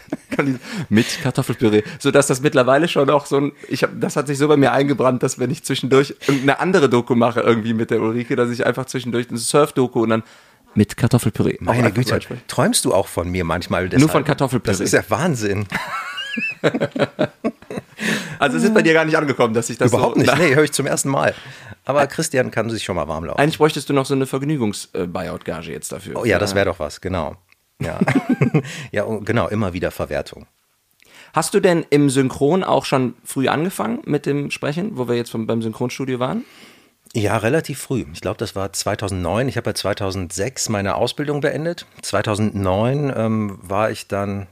[0.89, 1.83] mit Kartoffelpüree.
[1.99, 4.71] Sodass das mittlerweile schon auch so ein, ich hab, das hat sich so bei mir
[4.71, 8.65] eingebrannt, dass wenn ich zwischendurch irgendeine andere Doku mache, irgendwie mit der Ulrike, dass ich
[8.65, 10.23] einfach zwischendurch eine Surf-Doku und dann
[10.75, 11.57] mit Kartoffelpüree.
[11.59, 13.83] Meine Güte, träumst du auch von mir manchmal?
[13.83, 14.11] Nur deshalb?
[14.11, 14.71] von Kartoffelpüree.
[14.71, 15.67] Das ist ja Wahnsinn.
[18.39, 20.37] Also es ist bei dir gar nicht angekommen, dass ich das Überhaupt so, nicht.
[20.37, 21.33] Nee, höre ich zum ersten Mal.
[21.85, 23.39] Aber Christian kann sich schon mal warm laufen.
[23.39, 26.17] Eigentlich bräuchtest du noch so eine Vergnügungs-Buyout-Gage jetzt dafür.
[26.17, 27.35] Oh ja, das wäre doch was, genau.
[27.79, 27.99] Ja.
[28.91, 30.47] ja, und genau, immer wieder Verwertung.
[31.33, 35.31] Hast du denn im Synchron auch schon früh angefangen mit dem Sprechen, wo wir jetzt
[35.31, 36.45] vom, beim Synchronstudio waren?
[37.15, 38.05] Ja, relativ früh.
[38.13, 39.47] Ich glaube, das war 2009.
[39.47, 41.85] Ich habe ja 2006 meine Ausbildung beendet.
[42.01, 44.47] 2009 ähm, war ich dann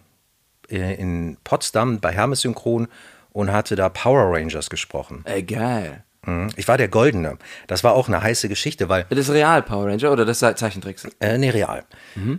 [0.70, 2.88] äh, in Potsdam bei Hermes Synchron
[3.34, 5.22] und hatte da Power Rangers gesprochen.
[5.26, 6.04] Ey, geil.
[6.26, 6.50] Mhm.
[6.56, 7.38] Ich war der Goldene.
[7.68, 10.58] Das war auch eine heiße Geschichte, weil Das ist Real Power Ranger oder das ist
[10.60, 11.08] Zeichentricks?
[11.20, 11.84] Äh, nee, real.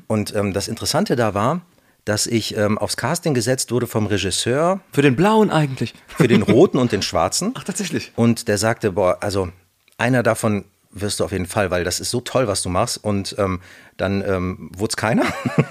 [0.07, 1.63] Und ähm, das Interessante da war,
[2.05, 5.95] dass ich ähm, aufs Casting gesetzt wurde vom Regisseur Für den blauen eigentlich.
[6.07, 7.53] für den roten und den schwarzen.
[7.57, 8.13] Ach, tatsächlich.
[8.17, 9.51] Und der sagte, boah, also
[9.99, 13.03] einer davon wirst du auf jeden Fall, weil das ist so toll, was du machst.
[13.03, 13.61] Und ähm,
[13.97, 15.25] dann ähm, wurde es keiner.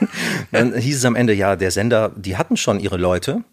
[0.51, 3.43] dann hieß es am Ende, ja, der Sender, die hatten schon ihre Leute.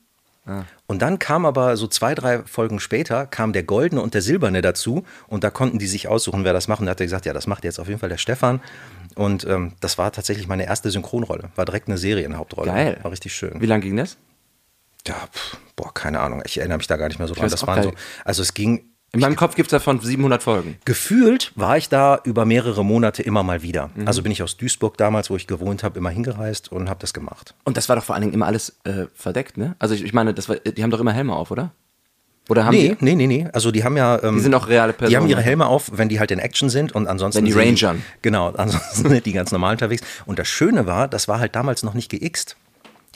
[0.86, 4.62] Und dann kam aber so zwei, drei Folgen später, kam der Goldene und der Silberne
[4.62, 6.80] dazu und da konnten die sich aussuchen, wer das macht.
[6.80, 8.60] Und da hat er gesagt, ja, das macht jetzt auf jeden Fall der Stefan.
[9.14, 11.50] Und ähm, das war tatsächlich meine erste Synchronrolle.
[11.56, 12.70] War direkt eine Serienhauptrolle.
[12.70, 12.98] Geil.
[13.02, 13.60] War richtig schön.
[13.60, 14.16] Wie lang ging das?
[15.06, 16.42] Ja, pff, boah, keine Ahnung.
[16.44, 17.48] Ich erinnere mich da gar nicht mehr so dran.
[17.48, 17.84] Das waren geil.
[17.84, 17.92] so,
[18.24, 20.76] also es ging, In meinem Kopf gibt es davon 700 Folgen.
[20.84, 23.88] gefühlt war ich da über mehrere Monate immer mal wieder.
[24.04, 27.14] Also bin ich aus Duisburg damals, wo ich gewohnt habe, immer hingereist und habe das
[27.14, 27.54] gemacht.
[27.64, 29.76] Und das war doch vor allen Dingen immer alles äh, verdeckt, ne?
[29.78, 31.72] Also ich, ich meine, das war, die haben doch immer Helme auf, oder?
[32.50, 33.04] Oder haben Nee, die?
[33.04, 33.48] nee, nee, nee.
[33.52, 34.22] Also die haben ja.
[34.22, 35.10] Ähm, Die sind auch reale Personen.
[35.10, 37.38] Die haben ihre Helme auf, wenn die halt in Action sind und ansonsten.
[37.44, 38.02] Wenn die rangern.
[38.22, 40.02] Genau, ansonsten sind die ganz normal unterwegs.
[40.26, 42.56] Und das Schöne war, das war halt damals noch nicht geixt.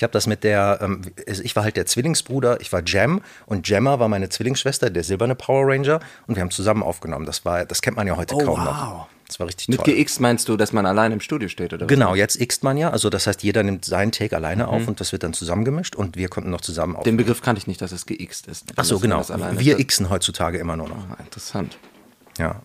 [0.02, 3.64] Ich habe das mit der, ähm, ich war halt der Zwillingsbruder, ich war Jam und
[3.64, 7.24] Gemma war meine Zwillingsschwester, der silberne Power Ranger und wir haben zusammen aufgenommen.
[7.24, 8.64] Das war, das kennt man ja heute Oh, kaum wow.
[8.66, 9.06] noch.
[9.28, 9.94] Das war richtig Mit toll.
[9.94, 11.88] GX meinst du, dass man allein im Studio steht, oder was?
[11.88, 14.98] Genau, jetzt ixt man ja, also das heißt, jeder nimmt seinen Take alleine auf und
[14.98, 17.18] das wird dann zusammengemischt und wir konnten noch zusammen Den aufnehmen.
[17.18, 18.72] Begriff kannte ich nicht, dass es GX ist.
[18.74, 19.24] Ach so, genau.
[19.52, 20.96] Wir xen heutzutage immer nur noch.
[21.12, 21.78] Ah, interessant.
[22.38, 22.60] Ja.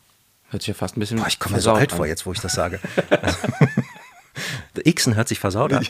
[0.50, 1.20] Hört sich ja fast ein bisschen.
[1.20, 1.98] Boah, ich komme mir so alt an.
[1.98, 2.80] vor jetzt, wo ich das sage.
[4.94, 5.86] Xen hört sich versaut an.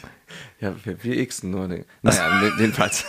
[0.60, 1.68] Ja, wir, wir Xen nur.
[1.68, 3.06] Den, naja, ne- jedenfalls.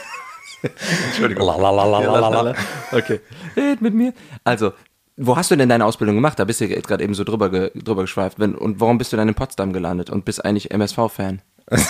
[1.09, 1.47] Entschuldigung.
[1.47, 2.55] Lalalalalalala.
[2.93, 3.21] Okay.
[3.57, 4.13] Red mit mir.
[4.45, 4.73] Also,
[5.17, 6.39] wo hast du denn deine Ausbildung gemacht?
[6.39, 8.39] Da bist du jetzt gerade eben so drüber, ge, drüber geschweift.
[8.39, 11.43] Und warum bist du dann in Potsdam gelandet und bist eigentlich MSV-Fan?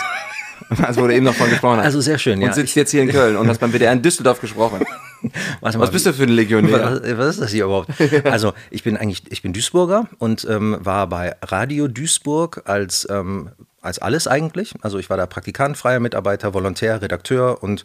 [0.83, 1.81] Also, du eben noch von gesprochen.
[1.81, 2.53] Also sehr schön, Und ja.
[2.53, 4.85] sitzt jetzt hier in Köln und hast beim WDR in Düsseldorf gesprochen.
[5.61, 7.01] Warte Was bist du für ein Legionär?
[7.03, 7.91] Was, was ist das hier überhaupt?
[8.25, 13.51] Also ich bin eigentlich, ich bin Duisburger und ähm, war bei Radio Duisburg als, ähm,
[13.83, 14.75] als alles eigentlich.
[14.83, 17.83] Also ich war da Praktikant, freier Mitarbeiter, Volontär, Redakteur und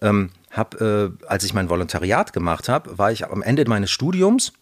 [0.00, 4.52] ähm, habe, äh, als ich mein Volontariat gemacht habe, war ich am Ende meines Studiums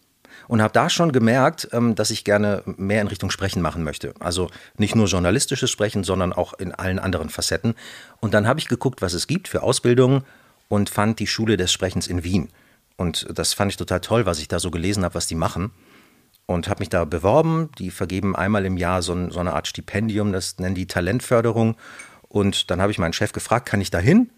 [0.49, 4.15] und habe da schon gemerkt, ähm, dass ich gerne mehr in Richtung Sprechen machen möchte.
[4.19, 7.75] Also nicht nur journalistisches Sprechen, sondern auch in allen anderen Facetten.
[8.19, 10.23] Und dann habe ich geguckt, was es gibt für Ausbildungen
[10.67, 12.49] und fand die Schule des Sprechens in Wien.
[12.97, 15.69] Und das fand ich total toll, was ich da so gelesen habe, was die machen.
[16.47, 17.69] Und habe mich da beworben.
[17.77, 21.75] Die vergeben einmal im Jahr so, so eine Art Stipendium, das nennen die Talentförderung.
[22.27, 24.31] Und dann habe ich meinen Chef gefragt, kann ich da hin?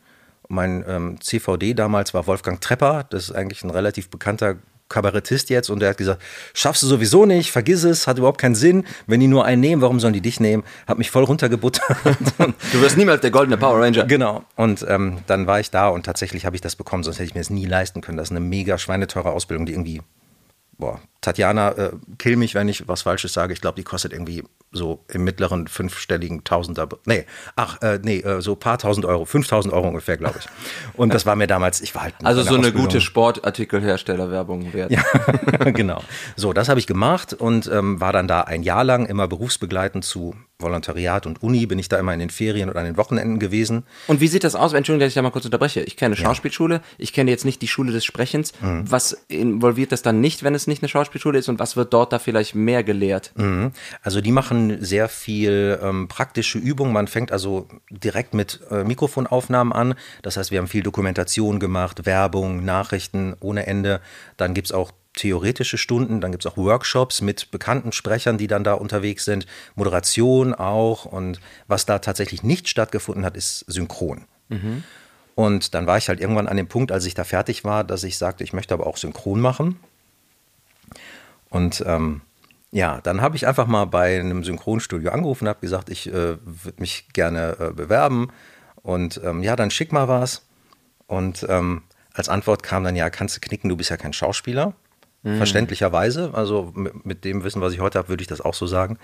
[0.49, 4.57] Mein ähm, CVD damals war Wolfgang Trepper, das ist eigentlich ein relativ bekannter
[4.91, 6.21] Kabarettist jetzt und der hat gesagt,
[6.53, 8.85] schaffst du sowieso nicht, vergiss es, hat überhaupt keinen Sinn.
[9.07, 10.63] Wenn die nur einen nehmen, warum sollen die dich nehmen?
[10.87, 11.97] Hat mich voll runtergebuttert.
[12.37, 14.05] du wirst niemals der goldene Power Ranger.
[14.05, 14.43] Genau.
[14.55, 17.33] Und ähm, dann war ich da und tatsächlich habe ich das bekommen, sonst hätte ich
[17.33, 18.17] mir das nie leisten können.
[18.17, 20.01] Das ist eine mega schweineteure Ausbildung, die irgendwie,
[20.77, 23.53] boah, Tatjana, äh, kill mich, wenn ich was Falsches sage.
[23.53, 28.41] Ich glaube, die kostet irgendwie so im mittleren fünfstelligen Tausender, nee, ach, äh, nee, äh,
[28.41, 30.45] so paar tausend Euro, 5000 Euro ungefähr, glaube ich.
[30.93, 32.15] Und das war mir damals, ich war halt.
[32.23, 34.91] Also so eine gute Sportartikelherstellerwerbung wert.
[34.91, 35.03] Ja,
[35.71, 36.01] genau.
[36.35, 40.05] So, das habe ich gemacht und ähm, war dann da ein Jahr lang immer berufsbegleitend
[40.05, 43.39] zu Volontariat und Uni, bin ich da immer in den Ferien oder an den Wochenenden
[43.39, 43.83] gewesen.
[44.07, 44.73] Und wie sieht das aus?
[44.73, 45.81] Entschuldigung, dass ich da mal kurz unterbreche.
[45.81, 46.81] Ich kenne Schauspielschule, ja.
[46.97, 48.53] ich kenne jetzt nicht die Schule des Sprechens.
[48.61, 48.89] Mhm.
[48.89, 52.13] Was involviert das dann nicht, wenn es nicht eine Schauspielschule ist und was wird dort
[52.13, 53.31] da vielleicht mehr gelehrt?
[53.35, 53.71] Mhm.
[54.01, 56.93] Also die machen sehr viel ähm, praktische Übungen.
[56.93, 59.95] Man fängt also direkt mit äh, Mikrofonaufnahmen an.
[60.21, 64.01] Das heißt, wir haben viel Dokumentation gemacht, Werbung, Nachrichten ohne Ende.
[64.37, 68.47] Dann gibt es auch theoretische Stunden, dann gibt es auch Workshops mit bekannten Sprechern, die
[68.47, 69.45] dann da unterwegs sind,
[69.75, 71.05] Moderation auch.
[71.05, 74.25] Und was da tatsächlich nicht stattgefunden hat, ist Synchron.
[74.49, 74.83] Mhm.
[75.35, 78.03] Und dann war ich halt irgendwann an dem Punkt, als ich da fertig war, dass
[78.03, 79.79] ich sagte, ich möchte aber auch Synchron machen.
[81.49, 82.21] Und ähm,
[82.71, 86.37] ja, dann habe ich einfach mal bei einem Synchronstudio angerufen und habe gesagt, ich äh,
[86.43, 88.29] würde mich gerne äh, bewerben.
[88.81, 90.47] Und ähm, ja, dann schick mal was.
[91.05, 94.73] Und ähm, als Antwort kam dann, ja, kannst du knicken, du bist ja kein Schauspieler.
[95.23, 95.37] Mhm.
[95.37, 96.31] Verständlicherweise.
[96.33, 98.97] Also mit, mit, dem Wissen, was ich heute habe, würde ich das auch so sagen.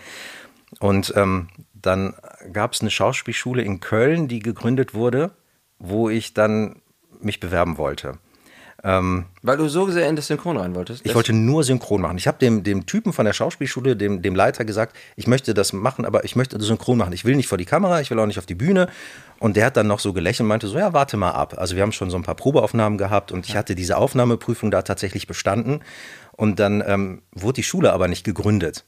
[0.79, 2.15] Und ähm, dann
[2.53, 5.31] gab es eine Schauspielschule in Köln, die gegründet wurde,
[5.77, 6.81] wo ich dann
[7.19, 8.17] mich bewerben wollte.
[8.83, 11.05] Ähm, Weil du so sehr in das Synchron rein wolltest?
[11.05, 12.17] Ich wollte nur Synchron machen.
[12.17, 15.73] Ich habe dem, dem Typen von der Schauspielschule, dem, dem Leiter gesagt, ich möchte das
[15.73, 17.13] machen, aber ich möchte Synchron machen.
[17.13, 18.87] Ich will nicht vor die Kamera, ich will auch nicht auf die Bühne.
[19.39, 21.55] Und der hat dann noch so gelächelt und meinte so, ja, warte mal ab.
[21.57, 24.83] Also wir haben schon so ein paar Probeaufnahmen gehabt und ich hatte diese Aufnahmeprüfung da
[24.83, 25.81] tatsächlich bestanden.
[26.33, 28.85] Und dann ähm, wurde die Schule aber nicht gegründet.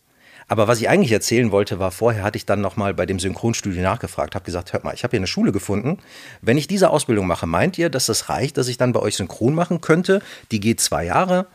[0.49, 3.83] Aber was ich eigentlich erzählen wollte, war, vorher hatte ich dann nochmal bei dem Synchronstudio
[3.83, 5.99] nachgefragt, habe gesagt, hört mal, ich habe hier eine Schule gefunden.
[6.41, 9.15] Wenn ich diese Ausbildung mache, meint ihr, dass das reicht, dass ich dann bei euch
[9.15, 10.23] synchron machen könnte?
[10.51, 11.45] Die geht zwei Jahre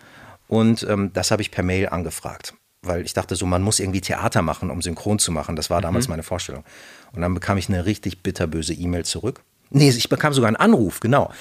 [0.47, 2.55] und ähm, das habe ich per Mail angefragt.
[2.83, 5.57] Weil ich dachte so, man muss irgendwie Theater machen, um synchron zu machen.
[5.57, 6.13] Das war damals mhm.
[6.13, 6.65] meine Vorstellung.
[7.13, 9.43] Und dann bekam ich eine richtig bitterböse E-Mail zurück.
[9.71, 11.33] Nee, ich bekam sogar einen Anruf, genau.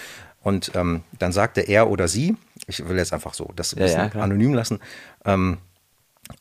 [0.41, 2.35] Und ähm, dann sagte er oder sie,
[2.65, 4.79] ich will jetzt einfach so das ja, ja, anonym lassen,
[5.25, 5.59] ähm,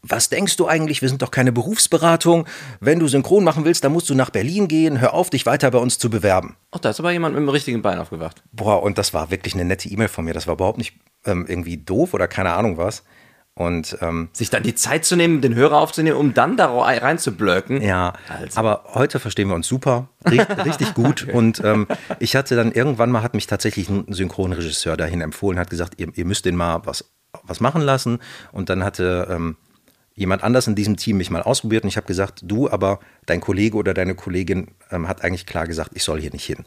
[0.03, 1.03] was denkst du eigentlich?
[1.03, 2.47] Wir sind doch keine Berufsberatung.
[2.81, 5.01] Wenn du synchron machen willst, dann musst du nach Berlin gehen.
[5.01, 6.57] Hör auf, dich weiter bei uns zu bewerben.
[6.71, 8.43] Ach, da ist aber jemand mit dem richtigen Bein aufgewacht.
[8.53, 10.35] Boah, und das war wirklich eine nette E-Mail von mir.
[10.35, 13.05] Das war überhaupt nicht ähm, irgendwie doof oder keine Ahnung was.
[13.55, 17.83] Und ähm, sich dann die Zeit zu nehmen, den Hörer aufzunehmen, um dann da reinzublöcken.
[17.83, 18.59] Ja, also.
[18.59, 21.25] aber heute verstehen wir uns super, richtig, richtig gut.
[21.25, 21.33] okay.
[21.33, 21.87] Und ähm,
[22.19, 26.09] ich hatte dann irgendwann mal, hat mich tatsächlich ein Synchronregisseur dahin empfohlen, hat gesagt, ihr,
[26.15, 28.21] ihr müsst den mal was, was machen lassen.
[28.53, 29.57] Und dann hatte ähm,
[30.15, 33.41] jemand anders in diesem Team mich mal ausprobiert und ich habe gesagt, du, aber dein
[33.41, 36.65] Kollege oder deine Kollegin ähm, hat eigentlich klar gesagt, ich soll hier nicht hin.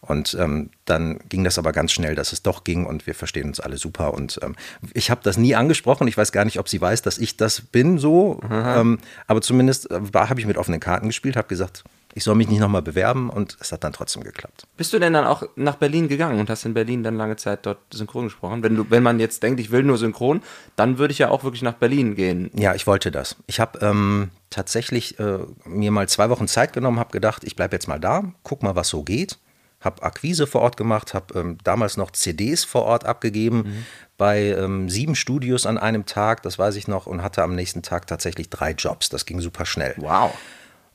[0.00, 3.48] Und ähm, dann ging das aber ganz schnell, dass es doch ging und wir verstehen
[3.48, 4.14] uns alle super.
[4.14, 4.54] Und ähm,
[4.94, 6.06] ich habe das nie angesprochen.
[6.08, 8.40] Ich weiß gar nicht, ob sie weiß, dass ich das bin so.
[8.50, 11.84] Ähm, aber zumindest äh, habe ich mit offenen Karten gespielt, habe gesagt,
[12.18, 14.66] ich soll mich nicht nochmal bewerben und es hat dann trotzdem geklappt.
[14.76, 17.64] Bist du denn dann auch nach Berlin gegangen und hast in Berlin dann lange Zeit
[17.64, 18.64] dort synchron gesprochen?
[18.64, 20.42] Wenn, du, wenn man jetzt denkt, ich will nur synchron,
[20.74, 22.50] dann würde ich ja auch wirklich nach Berlin gehen.
[22.54, 23.36] Ja, ich wollte das.
[23.46, 27.76] Ich habe ähm, tatsächlich äh, mir mal zwei Wochen Zeit genommen, habe gedacht, ich bleibe
[27.76, 29.38] jetzt mal da, guck mal, was so geht.
[29.80, 33.86] Habe Akquise vor Ort gemacht, habe ähm, damals noch CDs vor Ort abgegeben mhm.
[34.16, 37.82] bei ähm, sieben Studios an einem Tag, das weiß ich noch, und hatte am nächsten
[37.82, 39.08] Tag tatsächlich drei Jobs.
[39.08, 39.94] Das ging super schnell.
[39.98, 40.32] Wow.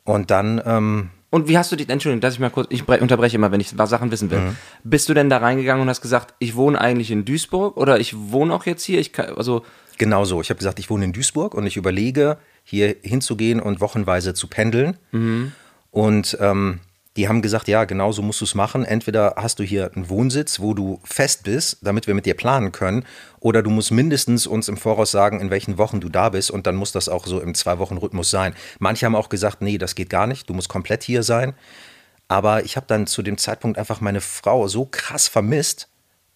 [0.03, 0.61] Und dann.
[0.65, 3.59] Ähm, und wie hast du dich, Entschuldigung, dass ich mal kurz, ich unterbreche immer, wenn
[3.59, 4.39] ich Sachen wissen will.
[4.39, 4.55] Mhm.
[4.83, 8.15] Bist du denn da reingegangen und hast gesagt, ich wohne eigentlich in Duisburg oder ich
[8.15, 8.99] wohne auch jetzt hier?
[8.99, 9.65] Ich kann, also
[9.97, 10.41] genau so.
[10.41, 14.47] Ich habe gesagt, ich wohne in Duisburg und ich überlege, hier hinzugehen und wochenweise zu
[14.47, 14.97] pendeln.
[15.11, 15.53] Mhm.
[15.89, 16.81] Und ähm,
[17.15, 18.83] die haben gesagt, ja, genau so musst du es machen.
[18.85, 22.71] Entweder hast du hier einen Wohnsitz, wo du fest bist, damit wir mit dir planen
[22.71, 23.05] können,
[23.39, 26.65] oder du musst mindestens uns im Voraus sagen, in welchen Wochen du da bist und
[26.65, 28.55] dann muss das auch so im Zwei-Wochen-Rhythmus sein.
[28.79, 31.53] Manche haben auch gesagt, nee, das geht gar nicht, du musst komplett hier sein.
[32.27, 35.89] Aber ich habe dann zu dem Zeitpunkt einfach meine Frau so krass vermisst,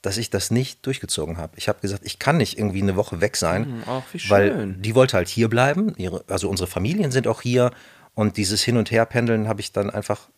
[0.03, 1.53] dass ich das nicht durchgezogen habe.
[1.55, 4.29] Ich habe gesagt, ich kann nicht irgendwie eine Woche weg sein, Hm, ach, wie schön.
[4.29, 5.95] weil die wollte halt hier bleiben.
[6.27, 7.71] Also unsere Familien sind auch hier
[8.13, 10.29] und dieses Hin- und Herpendeln habe ich dann einfach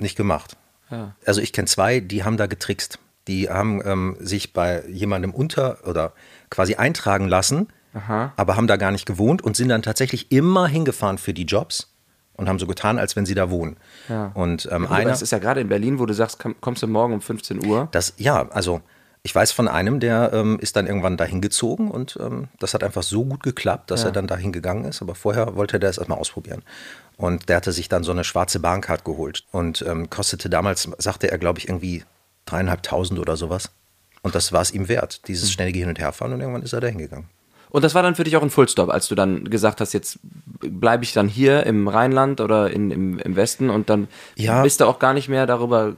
[0.00, 0.56] nicht gemacht.
[0.90, 1.14] Ja.
[1.26, 2.98] Also ich kenne zwei, die haben da getrickst.
[3.28, 6.12] Die haben ähm, sich bei jemandem unter oder
[6.48, 7.68] quasi eintragen lassen,
[8.36, 11.92] aber haben da gar nicht gewohnt und sind dann tatsächlich immer hingefahren für die Jobs
[12.34, 13.76] und haben so getan, als wenn sie da wohnen.
[14.08, 14.30] Ja.
[14.34, 16.82] Und ähm, Aber einer, das ist ja gerade in Berlin, wo du sagst, komm- kommst
[16.82, 17.88] du morgen um 15 Uhr.
[17.92, 18.80] das, ja, also
[19.22, 22.82] ich weiß von einem, der ähm, ist dann irgendwann dahin gezogen und ähm, das hat
[22.82, 24.08] einfach so gut geklappt, dass Ja.
[24.08, 25.02] er dann dahin gegangen ist.
[25.02, 26.62] Aber vorher wollte der es erstmal ausprobieren.
[27.16, 31.30] Und der hatte sich dann so eine schwarze Bahncard geholt und ähm, kostete damals, sagte
[31.30, 32.02] er, glaube ich, irgendwie
[32.46, 33.70] dreieinhalbtausend oder sowas.
[34.22, 35.52] Und das war es ihm wert, dieses Hm.
[35.52, 37.28] schnelle Hin- und Herfahren und irgendwann ist er dahin gegangen.
[37.70, 40.18] Und das war dann für dich auch ein Fullstop, als du dann gesagt hast, jetzt
[40.60, 44.62] bleibe ich dann hier im Rheinland oder in, im, im Westen und dann Ja.
[44.62, 45.94] bist du auch gar nicht mehr darüber.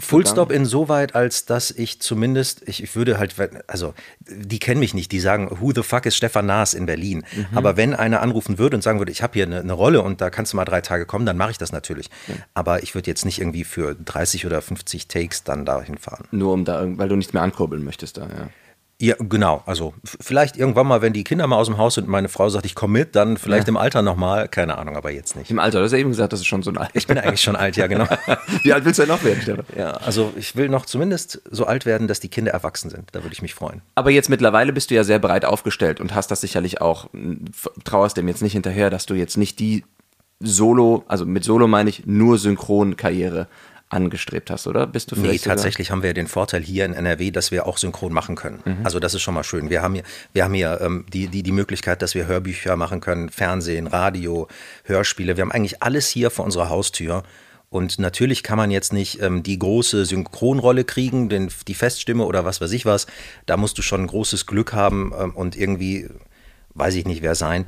[0.00, 3.34] Fullstop insoweit, als dass ich zumindest, ich, ich würde halt,
[3.66, 3.94] also
[4.28, 7.24] die kennen mich nicht, die sagen, who the fuck ist Stefan Naas in Berlin?
[7.54, 10.20] Aber wenn einer anrufen würde und sagen würde, ich habe hier eine, eine Rolle und
[10.20, 12.10] da kannst du mal drei Tage kommen, dann mache ich das natürlich.
[12.54, 16.26] Aber ich würde jetzt nicht irgendwie für 30 oder 50 Takes dann dahin fahren.
[16.30, 18.48] Nur um da, weil du nicht mehr ankurbeln möchtest da, ja.
[19.02, 19.62] Ja, genau.
[19.64, 22.50] Also vielleicht irgendwann mal, wenn die Kinder mal aus dem Haus sind und meine Frau
[22.50, 25.50] sagt, ich komme mit, dann vielleicht im Alter nochmal, keine Ahnung, aber jetzt nicht.
[25.50, 26.94] Im Alter, du hast ja eben gesagt, das ist schon so ein Alter.
[26.94, 28.04] Ich bin eigentlich schon alt, ja genau.
[28.62, 29.64] Wie alt willst du denn noch werden, Stefan?
[29.74, 33.08] Ja, also ich will noch zumindest so alt werden, dass die Kinder erwachsen sind.
[33.12, 33.80] Da würde ich mich freuen.
[33.94, 37.08] Aber jetzt mittlerweile bist du ja sehr breit aufgestellt und hast das sicherlich auch,
[37.84, 39.82] trauerst dem jetzt nicht hinterher, dass du jetzt nicht die
[40.40, 43.46] Solo, also mit Solo meine ich nur Synchronkarriere
[43.90, 44.86] angestrebt hast, oder?
[44.86, 47.66] Bist du Nee, vielleicht sogar- tatsächlich haben wir den Vorteil hier in NRW, dass wir
[47.66, 48.62] auch synchron machen können.
[48.84, 49.68] Also das ist schon mal schön.
[49.68, 53.00] Wir haben hier, wir haben hier ähm, die, die, die Möglichkeit, dass wir Hörbücher machen
[53.00, 54.48] können, Fernsehen, Radio,
[54.84, 55.36] Hörspiele.
[55.36, 57.24] Wir haben eigentlich alles hier vor unserer Haustür.
[57.68, 62.44] Und natürlich kann man jetzt nicht ähm, die große Synchronrolle kriegen, den, die Feststimme oder
[62.44, 63.06] was weiß ich was.
[63.46, 66.08] Da musst du schon großes Glück haben ähm, und irgendwie,
[66.74, 67.66] weiß ich nicht, wer sein.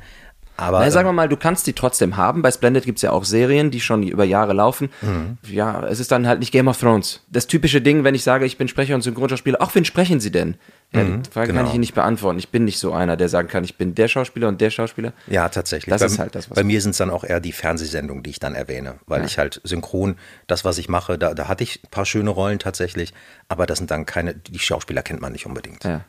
[0.55, 2.41] Aber Na, sagen wir mal, du kannst die trotzdem haben.
[2.43, 4.89] Bei Splendid gibt es ja auch Serien, die schon über Jahre laufen.
[5.01, 5.37] Mhm.
[5.51, 7.21] Ja, es ist dann halt nicht Game of Thrones.
[7.29, 10.31] Das typische Ding, wenn ich sage, ich bin Sprecher und Synchronschauspieler, auch wen sprechen sie
[10.31, 10.55] denn?
[10.95, 11.67] Ja, die Frage kann genau.
[11.69, 12.37] ich Ihnen nicht beantworten.
[12.37, 15.11] Ich bin nicht so einer, der sagen kann, ich bin der Schauspieler und der Schauspieler.
[15.25, 15.89] Ja, tatsächlich.
[15.89, 18.21] Das bei, ist halt das, was- bei mir sind es dann auch eher die Fernsehsendungen,
[18.21, 21.63] die ich dann erwähne, weil ich halt synchron, das, was ich mache, da, da hatte
[21.63, 23.11] ich ein paar schöne Rollen tatsächlich,
[23.49, 25.83] aber das sind dann keine, die Schauspieler kennt man nicht unbedingt.
[25.83, 26.01] Ja.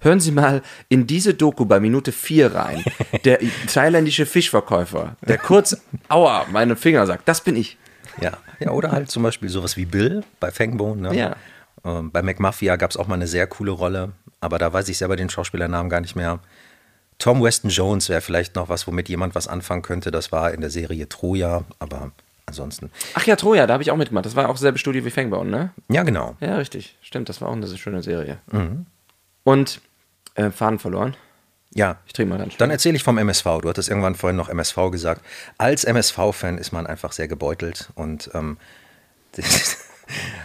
[0.00, 2.84] Hören Sie mal in diese Doku bei Minute 4 rein.
[3.24, 5.76] Der thailändische Fischverkäufer, der kurz,
[6.08, 7.76] aua, meine Finger sagt, das bin ich.
[8.20, 11.00] Ja, ja oder halt zum Beispiel sowas wie Bill bei Fangbone.
[11.00, 11.16] Ne?
[11.16, 11.36] Ja.
[11.84, 14.98] Ähm, bei McMafia gab es auch mal eine sehr coole Rolle, aber da weiß ich
[14.98, 16.40] selber den Schauspielernamen gar nicht mehr.
[17.18, 20.10] Tom Weston Jones wäre vielleicht noch was, womit jemand was anfangen könnte.
[20.10, 22.12] Das war in der Serie Troja, aber
[22.44, 22.90] ansonsten.
[23.14, 24.26] Ach ja, Troja, da habe ich auch mitgemacht.
[24.26, 25.72] Das war auch selbe Studio wie Fangbauen, ne?
[25.88, 26.36] Ja, genau.
[26.40, 26.96] Ja, richtig.
[27.00, 28.38] Stimmt, das war auch eine sehr schöne Serie.
[28.52, 28.86] Mhm.
[29.46, 29.80] Und
[30.34, 31.16] äh, Faden verloren.
[31.72, 32.50] Ja, Ich trinke mal dann.
[32.58, 33.44] Dann erzähle ich vom MSV.
[33.62, 35.22] Du hattest irgendwann vorhin noch MSV gesagt.
[35.56, 38.56] Als MSV-Fan ist man einfach sehr gebeutelt und ähm,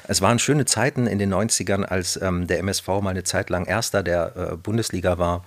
[0.07, 3.65] es waren schöne Zeiten in den 90ern, als ähm, der MSV mal eine Zeit lang
[3.65, 5.45] Erster der äh, Bundesliga war.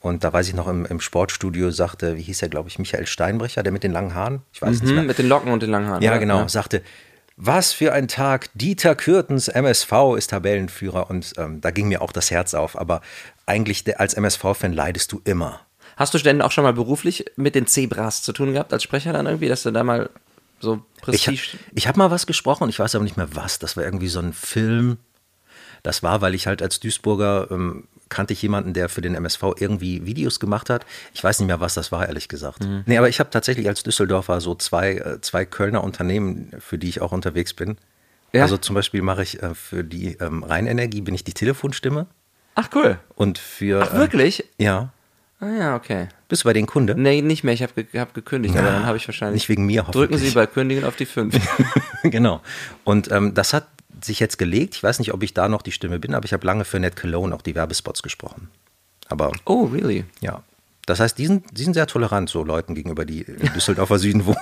[0.00, 3.06] Und da weiß ich noch im, im Sportstudio sagte, wie hieß er, glaube ich, Michael
[3.06, 4.42] Steinbrecher, der mit den langen Haaren?
[4.52, 5.04] Ich weiß es nicht mehr.
[5.04, 6.02] mit den Locken und den langen Haaren.
[6.02, 6.18] Ja, oder?
[6.18, 6.82] genau, sagte,
[7.40, 12.10] was für ein Tag, Dieter Kürtens MSV ist Tabellenführer und ähm, da ging mir auch
[12.10, 12.76] das Herz auf.
[12.76, 13.00] Aber
[13.46, 15.60] eigentlich als MSV-Fan leidest du immer.
[15.96, 19.12] Hast du denn auch schon mal beruflich mit den Zebras zu tun gehabt als Sprecher
[19.12, 20.10] dann irgendwie, dass du da mal
[20.58, 21.58] so Ich, Prestige.
[21.74, 23.60] ich habe mal was gesprochen, ich weiß aber nicht mehr was.
[23.60, 24.98] Das war irgendwie so ein Film.
[25.84, 29.42] Das war, weil ich halt als Duisburger ähm, kannte ich jemanden, der für den MSV
[29.58, 30.84] irgendwie Videos gemacht hat.
[31.14, 32.66] Ich weiß nicht mehr, was das war, ehrlich gesagt.
[32.86, 36.88] Nee, aber ich habe tatsächlich als Düsseldorfer so zwei, äh, zwei Kölner Unternehmen, für die
[36.88, 37.76] ich auch unterwegs bin.
[38.32, 38.42] Ja.
[38.42, 42.06] Also zum Beispiel mache ich äh, für die ähm, Rheinenergie bin ich die Telefonstimme
[42.54, 42.98] Ach cool.
[43.14, 44.40] und für Ach wirklich?
[44.58, 44.92] Ähm, ja,
[45.40, 46.08] Ah ja, okay.
[46.26, 46.96] bist du bei den Kunde?
[46.96, 47.54] Nee, nicht mehr.
[47.54, 49.42] Ich habe ge hab gekündigt, aber dann habe ich wahrscheinlich.
[49.42, 50.30] Nicht wegen mir, Drücken hoffentlich.
[50.30, 51.32] Sie bei Kündigen auf die 5.
[52.02, 52.40] genau.
[52.82, 53.68] Und ähm, das hat
[54.02, 54.74] sich jetzt gelegt.
[54.76, 56.78] Ich weiß nicht, ob ich da noch die Stimme bin, aber ich habe lange für
[56.80, 58.48] Ned Cologne auch die Werbespots gesprochen.
[59.08, 60.04] Aber oh, really?
[60.20, 60.42] ja.
[60.86, 64.24] Das heißt, die sind, die sind sehr tolerant, so Leuten gegenüber, die im Düsseldorfer Süden
[64.24, 64.38] wohnen.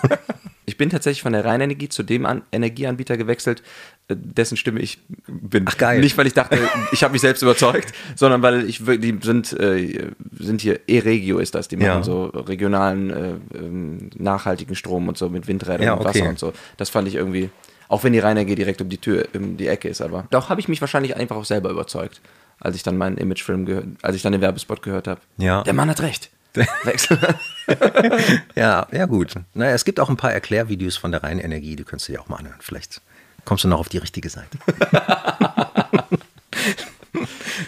[0.64, 3.64] Ich bin tatsächlich von der Rheinenergie zu dem An Energieanbieter gewechselt,
[4.06, 5.64] äh, dessen Stimme ich bin.
[5.66, 6.00] Ach, geil.
[6.00, 6.56] Nicht, weil ich dachte,
[6.92, 11.56] ich habe mich selbst überzeugt, sondern weil ich die sind, äh, sind hier E-Regio ist
[11.56, 12.02] das, die machen Ja.
[12.04, 16.20] so regionalen äh, ähm, nachhaltigen Strom und so mit Windrädern Ja, und okay.
[16.20, 16.52] Wasser und so.
[16.76, 17.50] Das fand ich irgendwie,
[17.88, 20.60] auch wenn die Rheinenergie direkt um die Tür, um die Ecke ist, aber doch habe
[20.60, 22.20] ich mich wahrscheinlich einfach auch selber überzeugt,
[22.60, 25.20] als ich dann meinen Imagefilm gehört, als ich dann den Werbespot gehört habe.
[25.38, 25.62] Ja.
[25.62, 26.30] Der Mann hat recht.
[26.84, 27.18] Wechsel.
[28.54, 29.34] ja, ja, gut.
[29.52, 32.28] Naja, es gibt auch ein paar Erklärvideos von der Rheinenergie, die könntest du dir auch
[32.28, 32.56] mal anhören.
[32.60, 33.02] Vielleicht
[33.44, 34.58] kommst du noch auf die richtige Seite.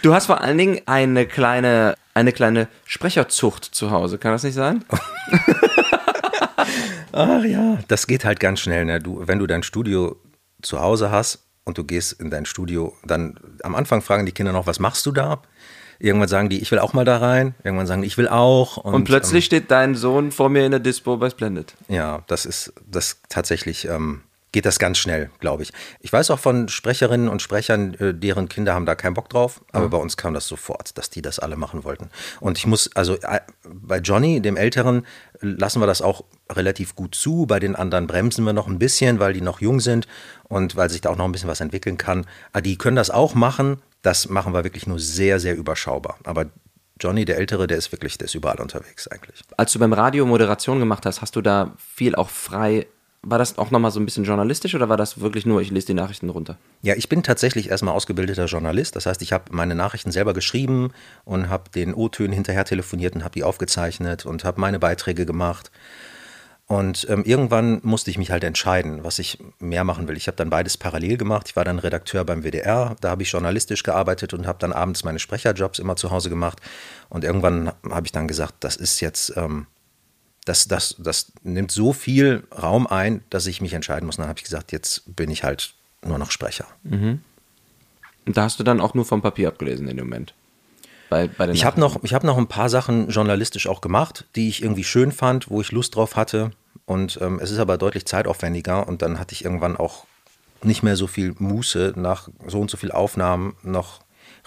[0.02, 4.54] Du hast vor allen Dingen eine kleine, eine kleine Sprecherzucht zu Hause, kann das nicht
[4.54, 4.84] sein?
[7.18, 8.84] Ach ja, das geht halt ganz schnell.
[8.84, 9.00] Ne?
[9.00, 10.16] Du, wenn du dein Studio
[10.62, 14.52] zu Hause hast und du gehst in dein Studio, dann am Anfang fragen die Kinder
[14.52, 15.42] noch, was machst du da?
[15.98, 17.56] Irgendwann sagen die, ich will auch mal da rein.
[17.64, 18.76] Irgendwann sagen die, ich will auch.
[18.76, 21.74] Und, und plötzlich ähm, steht dein Sohn vor mir in der Dispo bei Splendid.
[21.88, 23.88] Ja, das ist das tatsächlich.
[23.88, 25.72] Ähm, geht das ganz schnell, glaube ich.
[26.00, 29.60] Ich weiß auch von Sprecherinnen und Sprechern, äh, deren Kinder haben da keinen Bock drauf,
[29.72, 29.90] aber mhm.
[29.90, 32.10] bei uns kam das sofort, dass die das alle machen wollten.
[32.40, 35.06] Und ich muss, also äh, bei Johnny, dem Älteren,
[35.40, 37.46] lassen wir das auch relativ gut zu.
[37.46, 40.06] Bei den anderen bremsen wir noch ein bisschen, weil die noch jung sind
[40.44, 42.26] und weil sich da auch noch ein bisschen was entwickeln kann.
[42.52, 46.18] Aber die können das auch machen, das machen wir wirklich nur sehr, sehr überschaubar.
[46.24, 46.46] Aber
[47.00, 49.42] Johnny, der Ältere, der ist wirklich, der ist überall unterwegs eigentlich.
[49.56, 52.86] Als du beim Radio Moderation gemacht hast, hast du da viel auch frei
[53.22, 55.88] war das auch nochmal so ein bisschen journalistisch oder war das wirklich nur, ich lese
[55.88, 56.56] die Nachrichten runter?
[56.82, 58.96] Ja, ich bin tatsächlich erstmal ausgebildeter Journalist.
[58.96, 60.92] Das heißt, ich habe meine Nachrichten selber geschrieben
[61.24, 65.70] und habe den O-Tönen hinterher telefoniert und habe die aufgezeichnet und habe meine Beiträge gemacht.
[66.68, 70.18] Und ähm, irgendwann musste ich mich halt entscheiden, was ich mehr machen will.
[70.18, 71.48] Ich habe dann beides parallel gemacht.
[71.48, 75.02] Ich war dann Redakteur beim WDR, da habe ich journalistisch gearbeitet und habe dann abends
[75.02, 76.60] meine Sprecherjobs immer zu Hause gemacht.
[77.08, 79.66] Und irgendwann habe ich dann gesagt, das ist jetzt, ähm,
[80.48, 84.16] das, das, das nimmt so viel Raum ein, dass ich mich entscheiden muss.
[84.16, 86.66] Und dann habe ich gesagt, jetzt bin ich halt nur noch Sprecher.
[86.84, 87.20] Mhm.
[88.26, 90.34] Und da hast du dann auch nur vom Papier abgelesen in dem Moment?
[91.10, 94.62] Bei, bei ich habe noch, hab noch ein paar Sachen journalistisch auch gemacht, die ich
[94.62, 96.50] irgendwie schön fand, wo ich Lust drauf hatte.
[96.84, 98.86] Und ähm, es ist aber deutlich zeitaufwendiger.
[98.88, 100.06] Und dann hatte ich irgendwann auch
[100.62, 104.00] nicht mehr so viel Muße, nach so und so viel Aufnahmen noch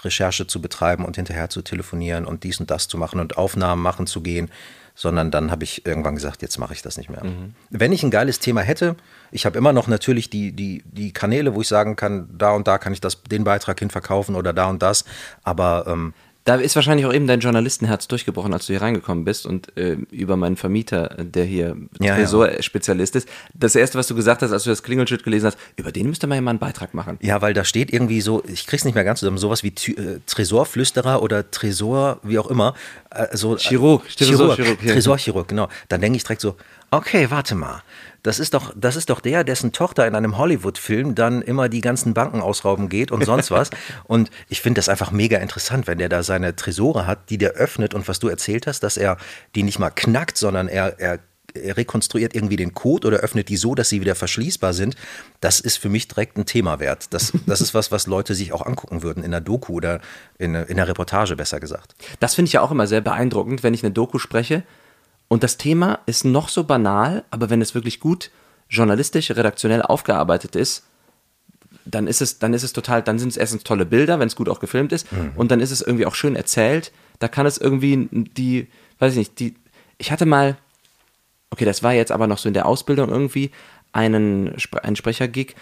[0.03, 3.81] Recherche zu betreiben und hinterher zu telefonieren und dies und das zu machen und Aufnahmen
[3.81, 4.49] machen zu gehen,
[4.95, 7.23] sondern dann habe ich irgendwann gesagt, jetzt mache ich das nicht mehr.
[7.23, 7.55] Mhm.
[7.69, 8.95] Wenn ich ein geiles Thema hätte,
[9.31, 12.67] ich habe immer noch natürlich die, die, die Kanäle, wo ich sagen kann, da und
[12.67, 15.05] da kann ich das, den Beitrag hinverkaufen oder da und das,
[15.43, 19.45] aber ähm, da ist wahrscheinlich auch eben dein Journalistenherz durchgebrochen, als du hier reingekommen bist
[19.45, 23.29] und äh, über meinen Vermieter, der hier ja, Tresor-Spezialist ist.
[23.53, 26.25] Das erste, was du gesagt hast, als du das Klingelschild gelesen hast, über den müsste
[26.25, 27.19] man ja mal einen Beitrag machen.
[27.21, 30.19] Ja, weil da steht irgendwie so, ich krieg's nicht mehr ganz zusammen, sowas wie äh,
[30.25, 32.73] Tresorflüsterer oder Tresor, wie auch immer.
[33.11, 35.67] Äh, so, Chirurg, Chirurg, Chirurg, Tresorchirurg, genau.
[35.89, 36.55] Dann denke ich direkt so,
[36.89, 37.83] okay, warte mal.
[38.23, 41.81] Das ist doch, das ist doch der, dessen Tochter in einem Hollywood-Film dann immer die
[41.81, 43.69] ganzen Banken ausrauben geht und sonst was.
[44.05, 47.51] und ich finde das einfach mega interessant, wenn der da seine Tresore hat, die der
[47.51, 49.17] öffnet und was du erzählt hast, dass er
[49.55, 51.19] die nicht mal knackt, sondern er, er
[51.53, 54.95] er rekonstruiert irgendwie den Code oder öffnet die so, dass sie wieder verschließbar sind,
[55.39, 57.13] das ist für mich direkt ein Thema wert.
[57.13, 60.01] Das, das ist was, was Leute sich auch angucken würden in der Doku oder
[60.37, 61.95] in, in der Reportage, besser gesagt.
[62.19, 64.63] Das finde ich ja auch immer sehr beeindruckend, wenn ich eine Doku spreche
[65.31, 68.31] und das Thema ist noch so banal, aber wenn es wirklich gut
[68.69, 70.83] journalistisch, redaktionell aufgearbeitet ist,
[71.85, 74.35] dann ist es, dann ist es total, dann sind es erstens tolle Bilder, wenn es
[74.35, 75.31] gut auch gefilmt ist, mhm.
[75.37, 76.91] und dann ist es irgendwie auch schön erzählt.
[77.19, 78.67] Da kann es irgendwie die,
[78.99, 79.55] weiß ich nicht, die,
[79.97, 80.57] ich hatte mal,
[81.49, 83.51] okay, das war jetzt aber noch so in der Ausbildung irgendwie,
[83.93, 85.55] einen, einen Sprechergig,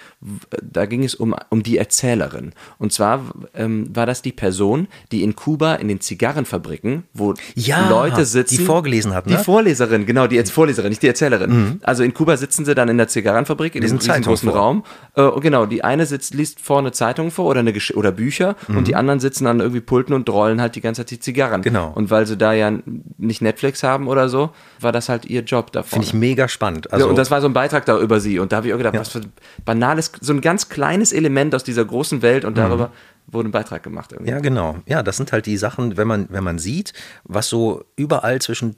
[0.61, 2.53] da ging es um, um die Erzählerin.
[2.77, 3.21] Und zwar
[3.55, 8.57] ähm, war das die Person, die in Kuba in den Zigarrenfabriken, wo ja, Leute sitzen.
[8.57, 9.37] Die vorgelesen hat, ne?
[9.37, 11.49] Die Vorleserin, genau, die Vorleserin, nicht die Erzählerin.
[11.49, 11.79] Mhm.
[11.81, 14.83] Also in Kuba sitzen sie dann in der Zigarrenfabrik, in diesem großen Raum.
[15.15, 18.77] Äh, genau, die eine sitzt, liest vorne Zeitungen vor oder, eine Gesch oder Bücher mhm.
[18.77, 21.61] und die anderen sitzen an irgendwie Pulten und rollen halt die ganze Zeit die Zigarren.
[21.61, 21.91] Genau.
[21.95, 22.71] Und weil sie da ja
[23.17, 25.89] nicht Netflix haben oder so, war das halt ihr Job davon.
[25.89, 26.93] Finde ich mega spannend.
[26.93, 28.39] Also, ja, und das war so ein Beitrag da über sie.
[28.39, 28.99] Und da habe ich auch gedacht, ja.
[28.99, 29.33] was für ein
[29.65, 33.33] banales, so ein ganz kleines Element aus dieser großen Welt und darüber mhm.
[33.33, 34.11] wurde ein Beitrag gemacht.
[34.11, 34.31] Irgendwie.
[34.31, 34.77] Ja, genau.
[34.85, 38.75] Ja, das sind halt die Sachen, wenn man, wenn man sieht, was so überall zwischen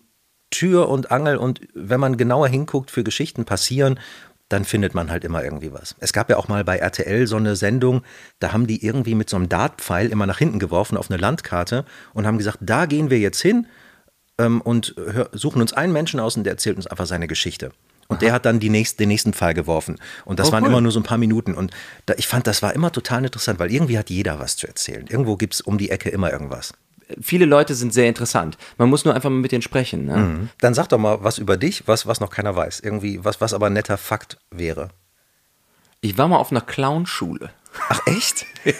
[0.50, 4.00] Tür und Angel und wenn man genauer hinguckt, für Geschichten passieren,
[4.50, 5.96] dann findet man halt immer irgendwie was.
[6.00, 8.02] Es gab ja auch mal bei RTL so eine Sendung,
[8.40, 11.86] da haben die irgendwie mit so einem Dartpfeil immer nach hinten geworfen auf eine Landkarte
[12.14, 13.68] und haben gesagt, da gehen wir jetzt hin
[14.38, 14.96] ähm, und
[15.32, 17.72] suchen uns einen Menschen aus und der erzählt uns einfach seine Geschichte.
[18.12, 19.98] Und der hat dann nächst, den nächsten Fall geworfen.
[20.26, 20.70] Und das oh, waren cool.
[20.70, 21.54] immer nur so ein paar Minuten.
[21.54, 21.72] Und
[22.06, 25.08] da, ich fand, das war immer total interessant, weil irgendwie hat jeder was zu erzählen.
[25.08, 26.74] Irgendwo gibt es um die Ecke immer irgendwas.
[27.22, 28.58] Viele Leute sind sehr interessant.
[28.78, 30.06] Man muss nur einfach mal mit denen sprechen.
[30.06, 30.18] Ne?
[30.18, 30.50] Mhm.
[30.60, 32.80] Dann sag doch mal was über dich, was, was noch keiner weiß.
[32.82, 34.90] Irgendwie, was, was aber ein netter Fakt wäre.
[36.02, 37.50] Ich war mal auf einer Clownschule.
[37.90, 38.46] Ach echt?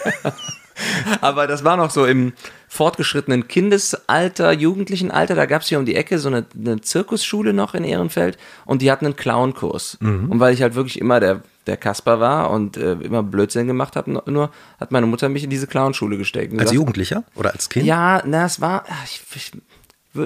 [1.20, 2.32] Aber das war noch so im
[2.72, 5.34] fortgeschrittenen Kindesalter, jugendlichen Alter.
[5.34, 8.80] Da gab es hier um die Ecke so eine, eine, Zirkusschule noch in Ehrenfeld und
[8.80, 9.98] die hatten einen Clownkurs.
[10.00, 10.30] Mhm.
[10.30, 13.94] Und weil ich halt wirklich immer der, der Kasper war und äh, immer Blödsinn gemacht
[13.94, 14.50] habe, nur
[14.80, 16.50] hat meine Mutter mich in diese Clownschule gesteckt.
[16.52, 17.84] Als gesagt, Jugendlicher oder als Kind?
[17.84, 19.52] Ja, na, es war, ich, ich,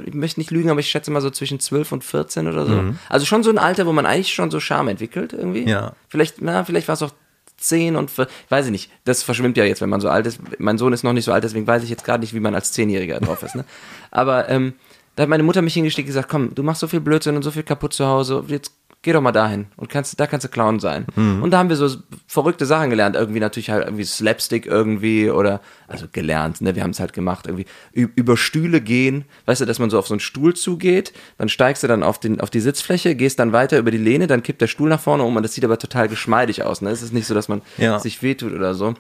[0.07, 2.75] ich möchte nicht lügen, aber ich schätze mal so zwischen 12 und 14 oder so.
[2.75, 2.99] Mhm.
[3.09, 5.69] Also schon so ein Alter, wo man eigentlich schon so Charme entwickelt irgendwie.
[5.69, 5.95] Ja.
[6.09, 7.13] Vielleicht, na, vielleicht war es auch
[7.57, 8.11] zehn und
[8.49, 8.91] weiß ich nicht.
[9.05, 10.41] Das verschwimmt ja jetzt, wenn man so alt ist.
[10.59, 12.55] Mein Sohn ist noch nicht so alt, deswegen weiß ich jetzt gerade nicht, wie man
[12.55, 13.55] als Zehnjähriger drauf ist.
[13.55, 13.65] Ne?
[14.11, 14.75] Aber ähm,
[15.15, 17.43] da hat meine Mutter mich hingesteckt und gesagt, komm, du machst so viel Blödsinn und
[17.43, 18.73] so viel kaputt zu Hause, jetzt
[19.07, 21.07] geh doch mal dahin und kannst, da kannst du Clown sein.
[21.15, 21.41] Mhm.
[21.41, 21.97] Und da haben wir so
[22.27, 26.91] verrückte Sachen gelernt, irgendwie natürlich halt irgendwie Slapstick irgendwie oder, also gelernt, ne, wir haben
[26.91, 30.21] es halt gemacht, irgendwie über Stühle gehen, weißt du, dass man so auf so einen
[30.21, 33.93] Stuhl zugeht, dann steigst du dann auf, den, auf die Sitzfläche, gehst dann weiter über
[33.93, 36.65] die Lehne, dann kippt der Stuhl nach vorne um und das sieht aber total geschmeidig
[36.65, 38.01] aus, ne, es ist nicht so, dass man ja.
[38.01, 38.95] sich wehtut oder so.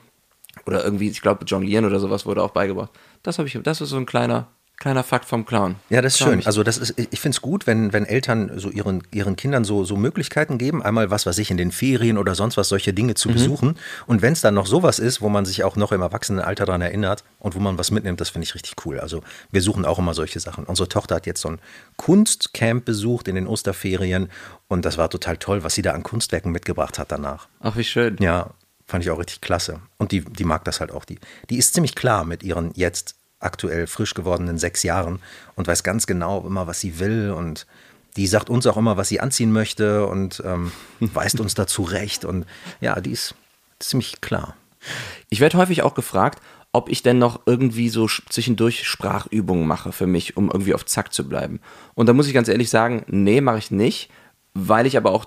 [0.64, 2.90] Oder irgendwie, ich glaube, Jonglieren oder sowas wurde auch beigebracht.
[3.22, 4.48] Das habe ich, das ist so ein kleiner
[4.79, 5.77] Kleiner Fakt vom Clown.
[5.89, 6.47] Ja, das ist Clown schön.
[6.47, 9.85] Also das ist, ich finde es gut, wenn, wenn Eltern so ihren, ihren Kindern so,
[9.85, 13.14] so Möglichkeiten geben, einmal was weiß ich, in den Ferien oder sonst was, solche Dinge
[13.14, 13.33] zu mhm.
[13.33, 13.79] besuchen.
[14.07, 16.83] Und wenn es dann noch sowas ist, wo man sich auch noch im Erwachsenenalter daran
[16.83, 19.01] erinnert und wo man was mitnimmt, das finde ich richtig cool.
[19.01, 20.64] Also wir suchen auch immer solche Sachen.
[20.64, 21.59] Unsere Tochter hat jetzt so ein
[21.97, 24.29] Kunstcamp besucht in den Osterferien
[24.68, 27.49] und das war total toll, was sie da an Kunstwerken mitgebracht hat danach.
[27.61, 28.16] Ach, wie schön.
[28.20, 28.51] Ja,
[28.87, 29.81] fand ich auch richtig klasse.
[29.97, 31.07] Und die, die mag das halt auch.
[31.07, 31.18] Die,
[31.49, 35.20] die ist ziemlich klar mit ihren jetzt aktuell frisch gewordenen sechs Jahren
[35.55, 37.66] und weiß ganz genau immer, was sie will und
[38.16, 42.24] die sagt uns auch immer, was sie anziehen möchte und ähm, weist uns dazu recht
[42.24, 42.47] und
[42.80, 43.34] ja, die ist
[43.78, 44.57] ziemlich klar.
[45.28, 46.41] Ich werde häufig auch gefragt,
[46.72, 51.12] ob ich denn noch irgendwie so zwischendurch Sprachübungen mache für mich, um irgendwie auf Zack
[51.12, 51.61] zu bleiben.
[51.95, 54.11] Und da muss ich ganz ehrlich sagen, nee, mache ich nicht,
[54.53, 55.26] weil ich aber auch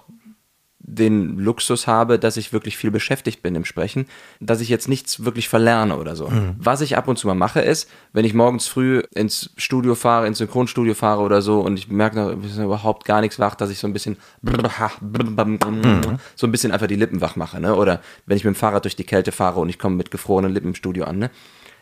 [0.90, 4.08] den Luxus habe, dass ich wirklich viel beschäftigt bin im Sprechen,
[4.40, 6.30] dass ich jetzt nichts wirklich verlerne oder so.
[6.30, 6.56] Mhm.
[6.58, 10.28] Was ich ab und zu mal mache, ist, wenn ich morgens früh ins Studio fahre,
[10.28, 13.56] ins Synchronstudio fahre oder so und ich merke noch, ich bin überhaupt gar nichts wach,
[13.56, 16.18] dass ich so ein bisschen mhm.
[16.36, 17.76] so ein bisschen einfach die Lippen wach mache, ne?
[17.76, 20.52] Oder wenn ich mit dem Fahrrad durch die Kälte fahre und ich komme mit gefrorenen
[20.52, 21.30] Lippen im Studio an, ne?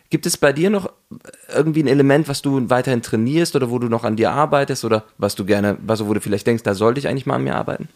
[0.10, 0.90] Gibt es bei dir noch
[1.54, 5.04] irgendwie ein Element, was du weiterhin trainierst oder wo du noch an dir arbeitest oder
[5.18, 7.56] was du gerne, was wo du vielleicht denkst, da sollte ich eigentlich mal an mir
[7.56, 7.90] arbeiten?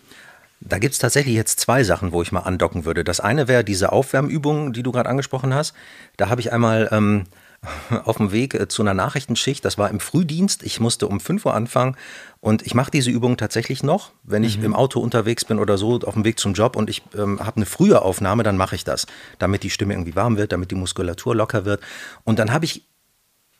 [0.62, 3.04] Da gibt es tatsächlich jetzt zwei Sachen, wo ich mal andocken würde.
[3.04, 5.74] Das eine wäre diese Aufwärmübung, die du gerade angesprochen hast.
[6.18, 7.26] Da habe ich einmal ähm,
[8.06, 11.46] auf dem Weg äh, zu einer Nachrichtenschicht, das war im Frühdienst, ich musste um 5
[11.46, 11.96] Uhr anfangen
[12.40, 14.66] und ich mache diese Übung tatsächlich noch, wenn ich mhm.
[14.66, 17.58] im Auto unterwegs bin oder so, auf dem Weg zum Job und ich ähm, habe
[17.58, 19.06] eine frühe Aufnahme, dann mache ich das,
[19.40, 21.82] damit die Stimme irgendwie warm wird, damit die Muskulatur locker wird.
[22.24, 22.88] Und dann habe ich,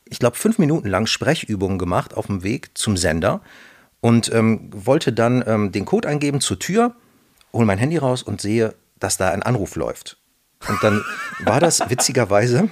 [0.06, 3.42] ich glaube, fünf Minuten lang Sprechübungen gemacht auf dem Weg zum Sender
[4.02, 6.96] und ähm, wollte dann ähm, den Code eingeben zur Tür,
[7.54, 10.18] hole mein Handy raus und sehe, dass da ein Anruf läuft.
[10.68, 11.04] Und dann
[11.40, 12.70] war das witzigerweise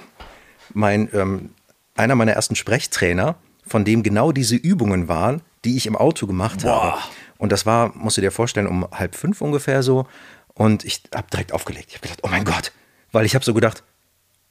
[0.74, 1.50] mein, ähm,
[1.96, 6.62] einer meiner ersten Sprechtrainer, von dem genau diese Übungen waren, die ich im Auto gemacht
[6.62, 6.82] Boah.
[6.82, 7.02] habe.
[7.38, 10.06] Und das war, musst du dir vorstellen, um halb fünf ungefähr so.
[10.54, 11.86] Und ich habe direkt aufgelegt.
[11.88, 12.72] Ich habe gedacht, oh mein Gott,
[13.12, 13.82] weil ich habe so gedacht,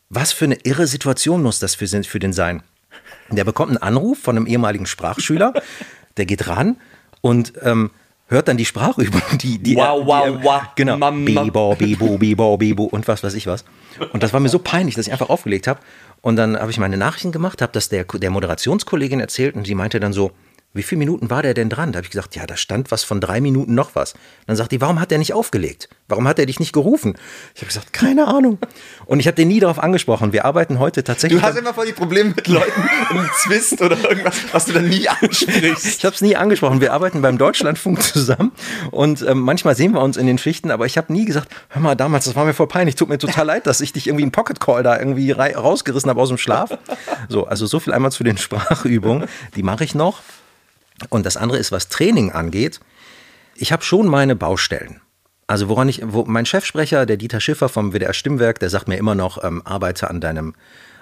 [0.10, 2.64] was für eine irre Situation muss das für, für den sein?
[3.30, 5.54] Der bekommt einen Anruf von einem ehemaligen Sprachschüler,
[6.20, 6.78] der geht ran
[7.22, 7.90] und ähm,
[8.28, 12.84] hört dann die Sprachübung, die, die wow, wow, die, wow, genau, Bibo, Bibo, Bibo, Bibo
[12.84, 13.66] und was weiß ich was.
[14.14, 15.80] Und das war mir so peinlich, dass ich einfach aufgelegt habe.
[16.22, 19.76] Und dann habe ich meine Nachrichten gemacht, habe das der, der Moderationskollegin erzählt und sie
[19.76, 20.32] meinte dann so,
[20.72, 21.92] wie viele Minuten war der denn dran?
[21.92, 24.14] Da habe ich gesagt, ja, da stand was von drei Minuten noch was.
[24.46, 25.90] Dann sagt die, warum hat der nicht aufgelegt?
[26.08, 27.18] Warum hat er dich nicht gerufen?
[27.56, 28.60] Ich habe gesagt, keine Ahnung.
[29.08, 30.32] Und ich habe den nie darauf angesprochen.
[30.32, 31.42] Wir arbeiten heute tatsächlich.
[31.42, 34.88] Du hast immer voll die Probleme mit Leuten im Zwist oder irgendwas, was du dann
[34.90, 35.86] nie ansprichst.
[35.86, 36.82] ich habe es nie angesprochen.
[36.82, 38.52] Wir arbeiten beim Deutschlandfunk zusammen
[38.92, 41.82] und ähm, manchmal sehen wir uns in den Schichten, aber ich habe nie gesagt, hör
[41.82, 42.96] mal, damals, das war mir voll peinlich.
[42.96, 46.22] Tut mir total leid, dass ich dich irgendwie einen Pocket Call da irgendwie rausgerissen habe
[46.22, 46.78] aus dem Schlaf.
[47.28, 49.28] So, also so viel einmal zu den Sprachübungen.
[49.56, 50.22] Die mache ich noch.
[51.10, 52.80] Und das andere ist, was Training angeht.
[53.56, 55.02] Ich habe schon meine Baustellen.
[55.48, 58.98] Also woran ich, wo mein Chefsprecher, der Dieter Schiffer vom WDR Stimmwerk, der sagt mir
[58.98, 60.54] immer noch, ähm, arbeite an deinem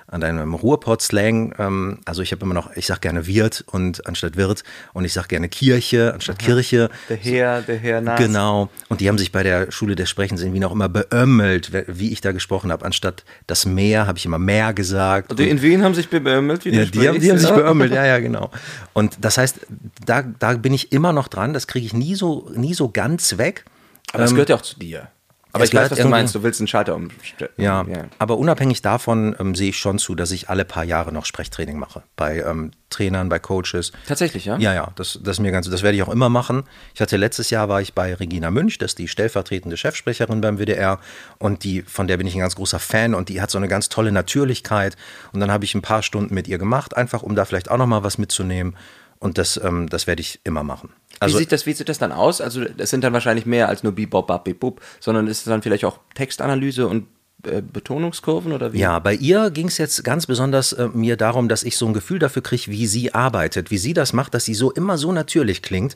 [0.10, 1.54] an deinem Ruhrpott-Slang.
[1.60, 5.14] Ähm, also ich habe immer noch, ich sage gerne Wirt und anstatt Wirt und ich
[5.14, 6.46] sage gerne Kirche anstatt Aha.
[6.46, 6.90] Kirche.
[7.10, 8.20] Der Herr, der Herr Nas.
[8.20, 8.70] Genau.
[8.88, 12.22] Und die haben sich bei der Schule des Sprechens irgendwie noch immer beömmelt, wie ich
[12.22, 12.86] da gesprochen habe.
[12.86, 15.32] Anstatt das Meer habe ich immer mehr gesagt.
[15.32, 16.64] Und in Wien haben sich beömmelt?
[16.64, 18.50] Wie ja, die haben, die haben sich beömmelt, ja, ja, genau.
[18.94, 19.60] Und das heißt,
[20.06, 21.54] da, da bin ich immer noch dran.
[21.54, 23.66] Das kriege ich nie so, nie so ganz weg.
[24.14, 25.10] Aber das ähm, gehört ja auch zu dir.
[25.54, 26.36] Aber ich weiß, was du meinst.
[26.36, 27.52] Du willst einen Schalter umstellen.
[27.58, 31.12] Ja, ja, aber unabhängig davon ähm, sehe ich schon zu, dass ich alle paar Jahre
[31.12, 32.04] noch Sprechtraining mache.
[32.16, 33.92] Bei ähm, Trainern, bei Coaches.
[34.08, 34.58] Tatsächlich, ja?
[34.58, 34.92] Ja, ja.
[34.96, 36.64] Das, das, ist mir ganz, das werde ich auch immer machen.
[36.94, 40.58] Ich hatte letztes Jahr war ich bei Regina Münch, das ist die stellvertretende Chefsprecherin beim
[40.58, 41.00] WDR.
[41.38, 43.68] Und die, von der bin ich ein ganz großer Fan und die hat so eine
[43.68, 44.96] ganz tolle Natürlichkeit.
[45.34, 47.78] Und dann habe ich ein paar Stunden mit ihr gemacht, einfach um da vielleicht auch
[47.78, 48.76] nochmal was mitzunehmen.
[49.20, 50.90] Und das, ähm, das werde ich immer machen.
[51.20, 52.42] Also, wie, sieht das, wie sieht das dann aus?
[52.42, 55.62] Also, das sind dann wahrscheinlich mehr als nur Bebop, Bap, Bebop, sondern ist es dann
[55.62, 57.08] vielleicht auch Textanalyse und
[57.44, 58.80] äh, Betonungskurven oder wie?
[58.80, 61.94] Ja, bei ihr ging es jetzt ganz besonders äh, mir darum, dass ich so ein
[61.94, 65.12] Gefühl dafür kriege, wie sie arbeitet, wie sie das macht, dass sie so immer so
[65.12, 65.96] natürlich klingt.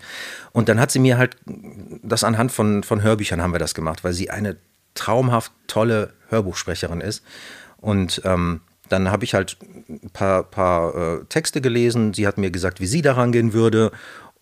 [0.52, 1.38] Und dann hat sie mir halt
[2.04, 4.58] das anhand von, von Hörbüchern haben wir das gemacht, weil sie eine
[4.94, 7.24] traumhaft tolle Hörbuchsprecherin ist.
[7.78, 8.62] Und ähm,
[8.92, 9.58] dann habe ich halt
[9.90, 12.14] ein paar, paar äh, Texte gelesen.
[12.14, 13.92] Sie hat mir gesagt, wie sie daran gehen würde.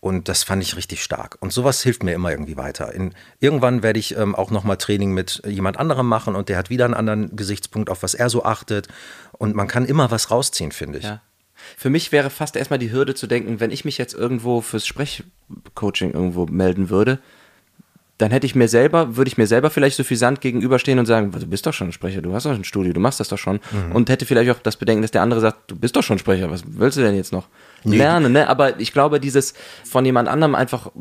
[0.01, 1.37] Und das fand ich richtig stark.
[1.41, 2.93] Und sowas hilft mir immer irgendwie weiter.
[2.93, 6.69] In, irgendwann werde ich ähm, auch nochmal Training mit jemand anderem machen und der hat
[6.69, 8.87] wieder einen anderen Gesichtspunkt, auf was er so achtet.
[9.33, 11.05] Und man kann immer was rausziehen, finde ich.
[11.05, 11.21] Ja.
[11.77, 14.87] Für mich wäre fast erstmal die Hürde zu denken, wenn ich mich jetzt irgendwo fürs
[14.87, 17.19] Sprechcoaching irgendwo melden würde,
[18.19, 21.05] dann hätte ich mir selber, würde ich mir selber vielleicht so viel Sand gegenüberstehen und
[21.05, 23.29] sagen, du bist doch schon ein Sprecher, du hast doch ein Studio, du machst das
[23.29, 23.61] doch schon.
[23.71, 23.93] Mhm.
[23.93, 26.51] Und hätte vielleicht auch das Bedenken, dass der andere sagt, du bist doch schon Sprecher,
[26.51, 27.47] was willst du denn jetzt noch?
[27.83, 28.47] Lernen, ne?
[28.47, 29.53] Aber ich glaube, dieses
[29.83, 30.91] von jemand anderem einfach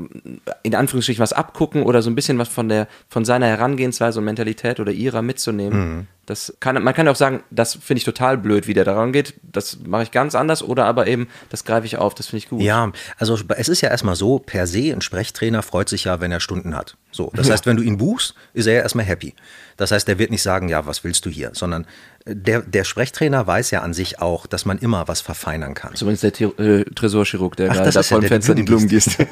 [0.62, 4.24] in Anführungsstrichen was abgucken oder so ein bisschen was von der, von seiner Herangehensweise und
[4.24, 6.06] Mentalität oder ihrer mitzunehmen, mhm.
[6.28, 9.14] Das kann, man kann ja auch sagen, das finde ich total blöd, wie der daran
[9.14, 9.32] geht.
[9.42, 12.50] Das mache ich ganz anders oder aber eben, das greife ich auf, das finde ich
[12.50, 12.60] gut.
[12.60, 16.30] Ja, also es ist ja erstmal so, per se, ein Sprechtrainer freut sich ja, wenn
[16.30, 16.98] er Stunden hat.
[17.12, 19.34] So, das heißt, wenn du ihn buchst, ist er ja erstmal happy.
[19.78, 21.86] Das heißt, der wird nicht sagen, ja, was willst du hier, sondern
[22.28, 25.94] der, der Sprechtrainer weiß ja an sich auch, dass man immer was verfeinern kann.
[25.94, 29.18] Zumindest der The äh, Tresorchirurg, der Ach, gerade da vor dem Fenster die Blumen gießt.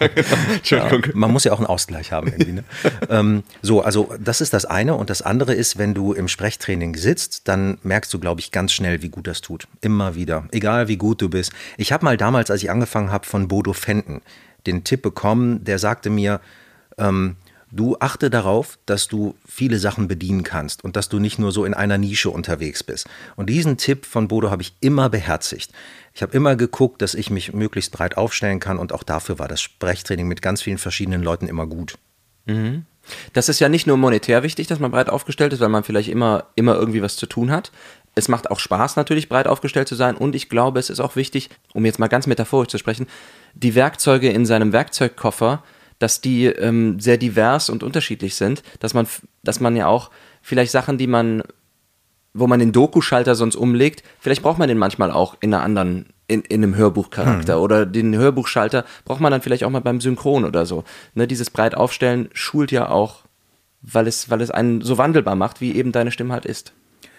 [0.64, 2.52] Ja, man muss ja auch einen Ausgleich haben irgendwie.
[2.52, 2.64] Ne?
[3.08, 4.94] ähm, so, also das ist das eine.
[4.94, 8.72] Und das andere ist, wenn du im Sprechtraining sitzt, dann merkst du, glaube ich, ganz
[8.72, 9.68] schnell, wie gut das tut.
[9.80, 10.44] Immer wieder.
[10.50, 11.52] Egal wie gut du bist.
[11.76, 14.22] Ich habe mal damals, als ich angefangen habe, von Bodo Fenton
[14.66, 16.40] den Tipp bekommen, der sagte mir,
[16.98, 17.36] ähm,
[17.72, 21.64] Du achte darauf, dass du viele Sachen bedienen kannst und dass du nicht nur so
[21.64, 23.08] in einer Nische unterwegs bist.
[23.34, 25.72] Und diesen Tipp von Bodo habe ich immer beherzigt.
[26.14, 29.48] Ich habe immer geguckt, dass ich mich möglichst breit aufstellen kann und auch dafür war
[29.48, 31.98] das Sprechtraining mit ganz vielen verschiedenen Leuten immer gut.
[32.46, 32.86] Mhm.
[33.32, 36.08] Das ist ja nicht nur monetär wichtig, dass man breit aufgestellt ist, weil man vielleicht
[36.08, 37.70] immer, immer irgendwie was zu tun hat.
[38.14, 40.16] Es macht auch Spaß natürlich, breit aufgestellt zu sein.
[40.16, 43.06] Und ich glaube, es ist auch wichtig, um jetzt mal ganz metaphorisch zu sprechen,
[43.54, 45.62] die Werkzeuge in seinem Werkzeugkoffer
[45.98, 49.06] dass die ähm, sehr divers und unterschiedlich sind, dass man,
[49.42, 50.10] dass man ja auch
[50.42, 51.42] vielleicht Sachen, die man,
[52.34, 56.06] wo man den Doku-Schalter sonst umlegt, vielleicht braucht man den manchmal auch in einer anderen,
[56.28, 57.62] in, in einem Hörbuchcharakter mhm.
[57.62, 60.84] oder den Hörbuchschalter braucht man dann vielleicht auch mal beim Synchron oder so.
[61.14, 63.22] Ne, dieses breit aufstellen schult ja auch,
[63.82, 66.72] weil es, weil es einen so wandelbar macht, wie eben deine Stimme halt ist.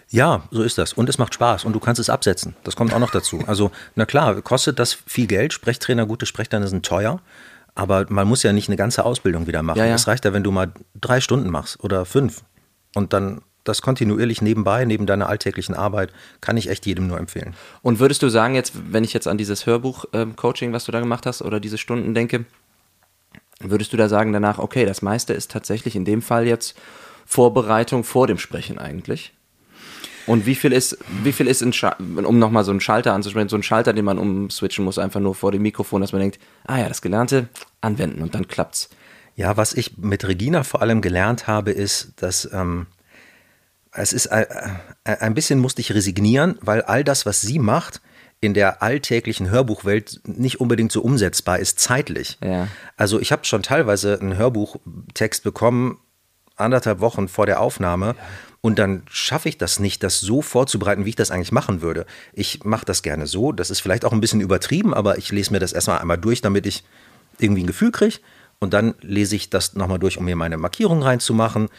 [0.10, 0.94] Ja, so ist das.
[0.94, 2.56] Und es macht Spaß und du kannst es absetzen.
[2.64, 3.44] Das kommt auch noch dazu.
[3.46, 5.52] Also, na klar, kostet das viel Geld.
[5.52, 7.20] Sprechtrainer, gute Sprechtrainer sind teuer.
[7.78, 9.78] Aber man muss ja nicht eine ganze Ausbildung wieder machen.
[9.78, 10.04] Es ja, ja.
[10.12, 12.44] reicht ja, wenn du mal drei Stunden machst oder fünf.
[12.96, 16.12] Und dann das kontinuierlich nebenbei, neben deiner alltäglichen Arbeit,
[16.42, 17.54] kann ich echt jedem nur empfehlen.
[17.84, 21.00] Und würdest du sagen, jetzt, wenn ich jetzt an dieses Hörbuch-Coaching, ähm, was du da
[21.00, 22.46] gemacht hast, oder diese Stunden denke,
[23.60, 26.76] würdest du da sagen danach, okay, das meiste ist tatsächlich in dem Fall jetzt
[27.28, 29.34] Vorbereitung vor dem Sprechen eigentlich?
[30.28, 31.74] Und wie viel ist, wie viel ist, ein
[32.26, 35.34] um nochmal so einen Schalter anzusprechen, so ein Schalter, den man umswitchen muss, einfach nur
[35.34, 37.48] vor dem Mikrofon, dass man denkt, ah ja, das Gelernte
[37.82, 38.90] anwenden und dann klappt's.
[39.36, 42.88] Ja, was ich mit Regina vor allem gelernt habe, ist, dass ähm,
[43.94, 44.46] es ist ein,
[45.06, 48.02] äh, ein bisschen musste ich resignieren, weil all das, was sie macht,
[48.40, 52.38] in der alltäglichen Hörbuchwelt nicht unbedingt so umsetzbar ist zeitlich.
[52.44, 52.68] Ja.
[52.96, 56.00] Also ich habe schon teilweise einen Hörbuchtext bekommen,
[56.58, 58.16] anderthalb Wochen vor der Aufnahme.
[58.62, 62.06] Und dann schaffe ich das nicht, das so vorzubereiten, wie ich das eigentlich machen würde.
[62.34, 63.52] Ich mache das gerne so.
[63.52, 66.42] Das ist vielleicht auch ein bisschen übertrieben, aber ich lese mir das erstmal einmal durch,
[66.42, 66.84] damit ich
[67.40, 68.20] irgendwie ein Gefühl kriege.
[68.60, 71.70] Und dann lese ich das nochmal durch, um mir meine Markierung reinzumachen.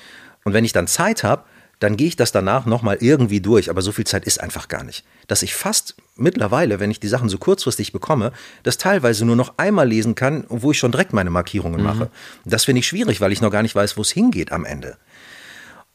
[0.44, 1.42] Und wenn ich dann Zeit habe,
[1.78, 3.70] dann gehe ich das danach nochmal irgendwie durch.
[3.70, 5.04] Aber so viel Zeit ist einfach gar nicht.
[5.26, 9.54] Dass ich fast mittlerweile, wenn ich die Sachen so kurzfristig bekomme, das teilweise nur noch
[9.58, 11.86] einmal lesen kann, wo ich schon direkt meine Markierungen mhm.
[11.86, 12.10] mache.
[12.44, 14.96] Das finde ich schwierig, weil ich noch gar nicht weiß, wo es hingeht am Ende.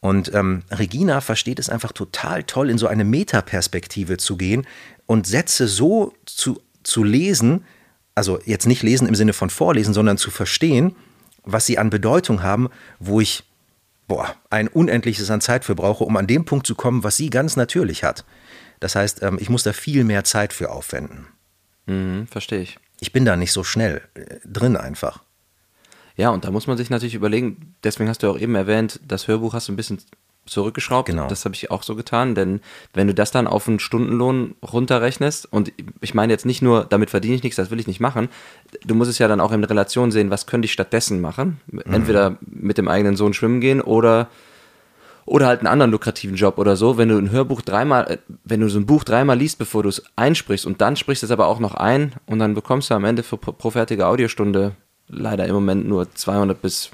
[0.00, 4.66] Und ähm, Regina versteht es einfach total toll, in so eine Metaperspektive zu gehen
[5.06, 7.64] und Sätze so zu, zu lesen,
[8.14, 10.94] also jetzt nicht lesen im Sinne von vorlesen, sondern zu verstehen,
[11.42, 12.68] was sie an Bedeutung haben,
[12.98, 13.44] wo ich
[14.06, 17.30] boah, ein unendliches an Zeit für brauche, um an dem Punkt zu kommen, was sie
[17.30, 18.24] ganz natürlich hat.
[18.80, 21.26] Das heißt, ähm, ich muss da viel mehr Zeit für aufwenden.
[21.86, 22.78] Mhm, verstehe ich.
[23.00, 25.22] Ich bin da nicht so schnell äh, drin einfach.
[26.16, 29.26] Ja, und da muss man sich natürlich überlegen, deswegen hast du auch eben erwähnt, das
[29.26, 30.00] Hörbuch hast du ein bisschen
[30.46, 31.08] zurückgeschraubt.
[31.08, 31.28] Genau.
[31.28, 32.60] Das habe ich auch so getan, denn
[32.92, 37.10] wenn du das dann auf einen Stundenlohn runterrechnest, und ich meine jetzt nicht nur, damit
[37.10, 38.28] verdiene ich nichts, das will ich nicht machen,
[38.84, 41.60] du musst es ja dann auch in Relation sehen, was könnte ich stattdessen machen?
[41.66, 41.82] Mhm.
[41.92, 44.28] Entweder mit dem eigenen Sohn schwimmen gehen oder
[45.26, 48.60] oder halt einen anderen lukrativen Job oder so, wenn du ein Hörbuch dreimal, äh, wenn
[48.60, 51.30] du so ein Buch dreimal liest, bevor du es einsprichst und dann sprichst du es
[51.30, 54.72] aber auch noch ein und dann bekommst du am Ende für pro fertige Audiostunde
[55.08, 56.90] leider im Moment nur 200 bis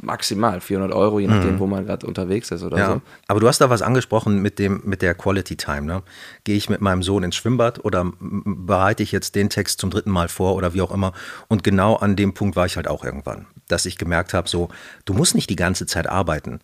[0.00, 1.58] maximal 400 Euro, je nachdem, mhm.
[1.58, 2.86] wo man gerade unterwegs ist oder ja.
[2.86, 3.02] so.
[3.28, 5.82] Aber du hast da was angesprochen mit dem mit der Quality Time.
[5.82, 6.02] Ne?
[6.44, 10.10] Gehe ich mit meinem Sohn ins Schwimmbad oder bereite ich jetzt den Text zum dritten
[10.10, 11.12] Mal vor oder wie auch immer?
[11.48, 14.68] Und genau an dem Punkt war ich halt auch irgendwann, dass ich gemerkt habe, so
[15.04, 16.60] du musst nicht die ganze Zeit arbeiten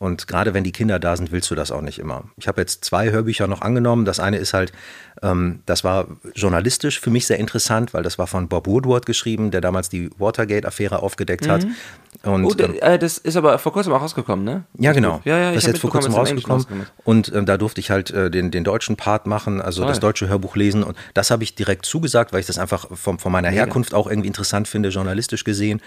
[0.00, 2.24] Und gerade wenn die Kinder da sind, willst du das auch nicht immer.
[2.38, 4.06] Ich habe jetzt zwei Hörbücher noch angenommen.
[4.06, 4.72] Das eine ist halt,
[5.22, 9.50] ähm, das war journalistisch für mich sehr interessant, weil das war von Bob Woodward geschrieben,
[9.50, 11.64] der damals die Watergate-Affäre aufgedeckt hat.
[11.66, 11.74] Mhm.
[12.22, 14.64] Und, Oh, ähm, äh, das ist aber vor kurzem auch rausgekommen, ne?
[14.78, 15.20] ja, genau.
[15.26, 16.64] Ja, ja, das ist jetzt vor kurzem rausgekommen.
[17.04, 20.08] Und ähm, da durfte ich halt äh, den, den deutschen Part machen, also das Toll.
[20.08, 20.82] deutsche Hörbuch lesen.
[20.82, 24.06] Und das habe ich direkt zugesagt, weil ich das einfach vom, von meiner Herkunft auch
[24.08, 25.82] irgendwie interessant finde, journalistisch gesehen.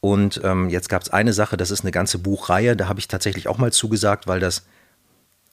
[0.00, 3.08] Und ähm, jetzt gab es eine Sache, das ist eine ganze Buchreihe, da habe ich
[3.08, 4.64] tatsächlich auch mal zugesagt, weil das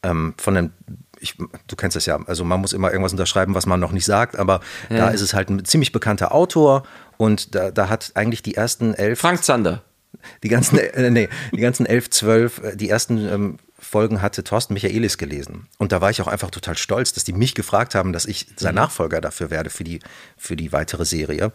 [0.03, 0.71] ähm, von einem,
[1.19, 1.35] ich,
[1.67, 4.37] du kennst das ja, also man muss immer irgendwas unterschreiben, was man noch nicht sagt,
[4.37, 6.83] aber da ist es halt ein ziemlich bekannter Autor
[7.17, 9.83] und da, da hat eigentlich die ersten elf Frank Zander.
[10.43, 14.73] die ganzen, äh, nee, die ganzen elf, zwölf, äh, die ersten ähm, Folgen hatte Thorsten
[14.73, 15.67] Michaelis gelesen.
[15.77, 18.47] Und da war ich auch einfach total stolz, dass die mich gefragt haben, dass ich
[18.55, 19.99] sein Nachfolger dafür werde für die,
[20.35, 21.51] für die weitere Serie.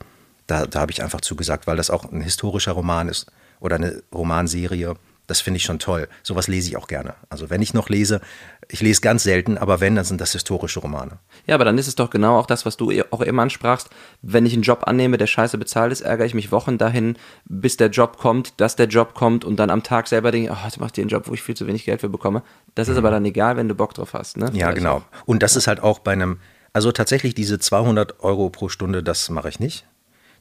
[0.46, 3.26] Da, da habe ich einfach zugesagt, weil das auch ein historischer Roman ist
[3.60, 4.94] oder eine Romanserie.
[5.28, 6.08] Das finde ich schon toll.
[6.24, 7.14] Sowas lese ich auch gerne.
[7.30, 8.20] Also wenn ich noch lese,
[8.68, 11.18] ich lese ganz selten, aber wenn, dann sind das historische Romane.
[11.46, 13.88] Ja, aber dann ist es doch genau auch das, was du eh- auch eben ansprachst.
[14.20, 17.76] Wenn ich einen Job annehme, der scheiße bezahlt ist, ärgere ich mich Wochen dahin, bis
[17.76, 20.80] der Job kommt, dass der Job kommt und dann am Tag selber denke, oh, jetzt
[20.80, 22.42] macht ihr einen Job, wo ich viel zu wenig Geld für bekomme.
[22.74, 24.36] Das ist aber dann egal, wenn du Bock drauf hast.
[24.36, 24.46] Ne?
[24.46, 25.02] Ja, Vielleicht genau.
[25.24, 26.40] Und das ist halt auch bei einem,
[26.72, 29.86] also tatsächlich diese 200 Euro pro Stunde, das mache ich nicht.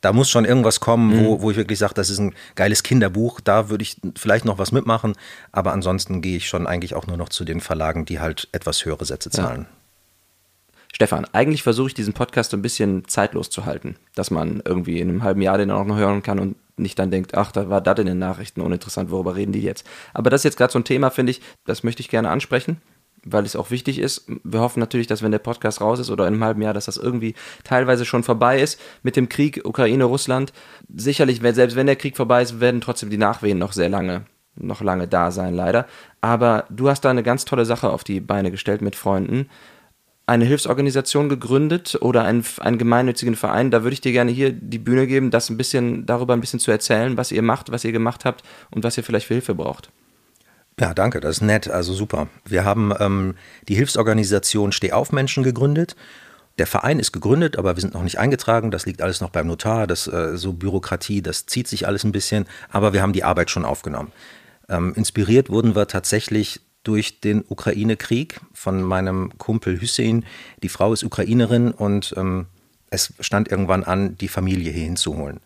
[0.01, 3.39] Da muss schon irgendwas kommen, wo, wo ich wirklich sage, das ist ein geiles Kinderbuch,
[3.39, 5.13] da würde ich vielleicht noch was mitmachen,
[5.51, 8.83] aber ansonsten gehe ich schon eigentlich auch nur noch zu den Verlagen, die halt etwas
[8.83, 9.67] höhere Sätze zahlen.
[10.93, 14.99] Stefan, eigentlich versuche ich diesen Podcast so ein bisschen zeitlos zu halten, dass man irgendwie
[14.99, 17.69] in einem halben Jahr den auch noch hören kann und nicht dann denkt, ach, da
[17.69, 19.85] war das in den Nachrichten uninteressant, worüber reden die jetzt.
[20.13, 22.81] Aber das ist jetzt gerade so ein Thema, finde ich, das möchte ich gerne ansprechen,
[23.25, 24.29] weil es auch wichtig ist.
[24.43, 26.85] Wir hoffen natürlich, dass wenn der Podcast raus ist oder in einem halben Jahr, dass
[26.85, 30.53] das irgendwie teilweise schon vorbei ist mit dem Krieg Ukraine, Russland.
[30.95, 34.81] Sicherlich, selbst wenn der Krieg vorbei ist, werden trotzdem die Nachwehen noch sehr lange, noch
[34.81, 35.87] lange da sein, leider.
[36.21, 39.47] Aber du hast da eine ganz tolle Sache auf die Beine gestellt mit Freunden
[40.31, 43.69] eine Hilfsorganisation gegründet oder einen, einen gemeinnützigen Verein.
[43.69, 46.59] Da würde ich dir gerne hier die Bühne geben, das ein bisschen darüber ein bisschen
[46.59, 49.55] zu erzählen, was ihr macht, was ihr gemacht habt und was ihr vielleicht für Hilfe
[49.55, 49.91] braucht.
[50.81, 52.27] Ja, danke, das ist nett, also super.
[52.43, 53.35] Wir haben ähm,
[53.67, 55.95] die Hilfsorganisation Stehaufmenschen gegründet.
[56.57, 58.71] Der Verein ist gegründet, aber wir sind noch nicht eingetragen.
[58.71, 59.85] Das liegt alles noch beim Notar.
[59.85, 62.47] Das äh, so Bürokratie, das zieht sich alles ein bisschen.
[62.71, 64.11] Aber wir haben die Arbeit schon aufgenommen.
[64.69, 70.25] Ähm, inspiriert wurden wir tatsächlich durch den Ukraine-Krieg von meinem Kumpel Hussein.
[70.63, 72.47] Die Frau ist Ukrainerin und ähm,
[72.89, 75.41] es stand irgendwann an, die Familie hier hinzuholen.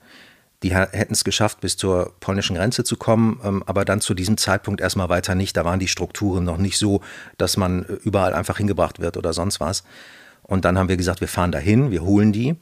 [0.64, 4.38] Die hätten es geschafft, bis zur polnischen Grenze zu kommen, ähm, aber dann zu diesem
[4.38, 5.56] Zeitpunkt erstmal weiter nicht.
[5.58, 7.02] Da waren die Strukturen noch nicht so,
[7.38, 9.84] dass man äh, überall einfach hingebracht wird oder sonst was.
[10.44, 12.56] Und dann haben wir gesagt, wir fahren dahin, wir holen die.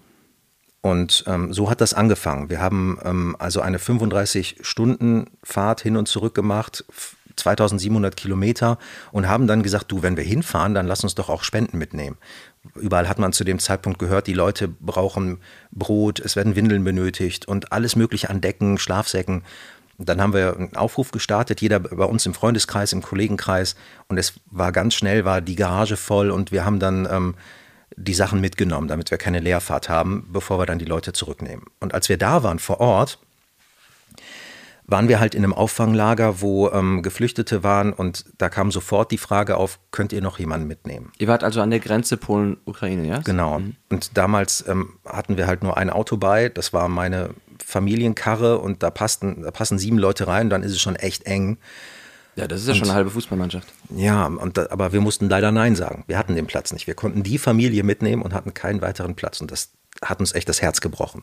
[0.81, 2.49] Und ähm, so hat das angefangen.
[2.49, 6.83] Wir haben ähm, also eine 35-Stunden-Fahrt hin und zurück gemacht,
[7.35, 8.77] 2700 Kilometer
[9.11, 12.17] und haben dann gesagt, du, wenn wir hinfahren, dann lass uns doch auch Spenden mitnehmen.
[12.75, 15.39] Überall hat man zu dem Zeitpunkt gehört, die Leute brauchen
[15.71, 19.43] Brot, es werden Windeln benötigt und alles Mögliche an Decken, Schlafsäcken.
[19.97, 23.75] Dann haben wir einen Aufruf gestartet, jeder bei uns im Freundeskreis, im Kollegenkreis.
[24.07, 27.35] Und es war ganz schnell, war die Garage voll und wir haben dann ähm,
[27.95, 31.65] die Sachen mitgenommen, damit wir keine Leerfahrt haben, bevor wir dann die Leute zurücknehmen.
[31.79, 33.19] Und als wir da waren vor Ort,
[34.85, 39.17] waren wir halt in einem Auffanglager, wo ähm, Geflüchtete waren und da kam sofort die
[39.17, 41.11] Frage auf, könnt ihr noch jemanden mitnehmen?
[41.17, 43.19] Ihr wart also an der Grenze Polen-Ukraine, ja?
[43.19, 43.61] Genau.
[43.89, 47.29] Und damals ähm, hatten wir halt nur ein Auto bei, das war meine
[47.63, 51.57] Familienkarre und da passten, da passen sieben Leute rein, dann ist es schon echt eng.
[52.35, 53.67] Ja, das ist ja schon eine halbe Fußballmannschaft.
[53.95, 56.03] Ja, und da, aber wir mussten leider Nein sagen.
[56.07, 56.87] Wir hatten den Platz nicht.
[56.87, 59.39] Wir konnten die Familie mitnehmen und hatten keinen weiteren Platz.
[59.39, 59.69] Und das
[60.01, 61.21] hat uns echt das Herz gebrochen.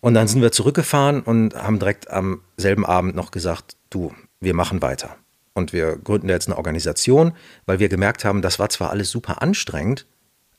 [0.00, 4.54] Und dann sind wir zurückgefahren und haben direkt am selben Abend noch gesagt, du, wir
[4.54, 5.16] machen weiter.
[5.54, 7.32] Und wir gründen jetzt eine Organisation,
[7.66, 10.06] weil wir gemerkt haben, das war zwar alles super anstrengend,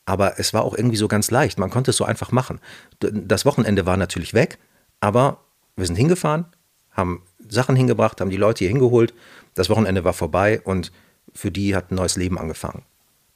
[0.05, 1.57] aber es war auch irgendwie so ganz leicht.
[1.57, 2.59] Man konnte es so einfach machen.
[2.99, 4.57] Das Wochenende war natürlich weg,
[4.99, 5.39] aber
[5.77, 6.45] wir sind hingefahren,
[6.91, 9.13] haben Sachen hingebracht, haben die Leute hier hingeholt.
[9.53, 10.91] Das Wochenende war vorbei und
[11.33, 12.83] für die hat ein neues Leben angefangen.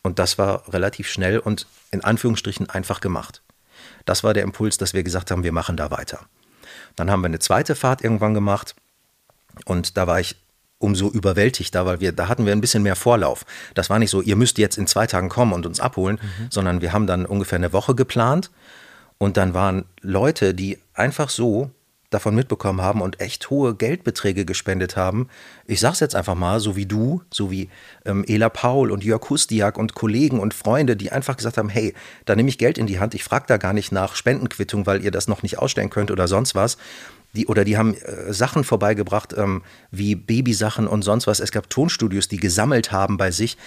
[0.02, 3.43] Und das war relativ schnell und in Anführungsstrichen einfach gemacht.
[4.06, 6.20] Das war der Impuls, dass wir gesagt haben, wir machen da weiter.
[6.96, 8.76] Dann haben wir eine zweite Fahrt irgendwann gemacht
[9.66, 10.36] und da war ich
[10.78, 13.46] umso überwältigter, weil wir, da hatten wir ein bisschen mehr Vorlauf.
[13.74, 16.20] Das war nicht so, ihr müsst jetzt in zwei Tagen kommen und uns abholen,
[16.50, 18.52] sondern wir haben dann ungefähr eine Woche geplant
[19.18, 21.72] und dann waren Leute, die einfach so
[22.14, 25.28] davon mitbekommen haben und echt hohe Geldbeträge gespendet haben.
[25.66, 27.70] Ich sag's jetzt einfach mal, so wie du, so wie
[28.06, 31.94] ähm, Ela Paul und Jörg Hustiak und Kollegen und Freunde, die einfach gesagt haben, hey,
[32.26, 35.04] da nehme ich Geld in die Hand, ich frage da gar nicht nach Spendenquittung, weil
[35.04, 36.78] ihr das noch nicht ausstellen könnt oder sonst was.
[37.36, 41.40] Die, oder die haben äh, Sachen vorbeigebracht, ähm, wie Babysachen und sonst was.
[41.40, 43.58] Es gab Tonstudios, die gesammelt haben bei sich.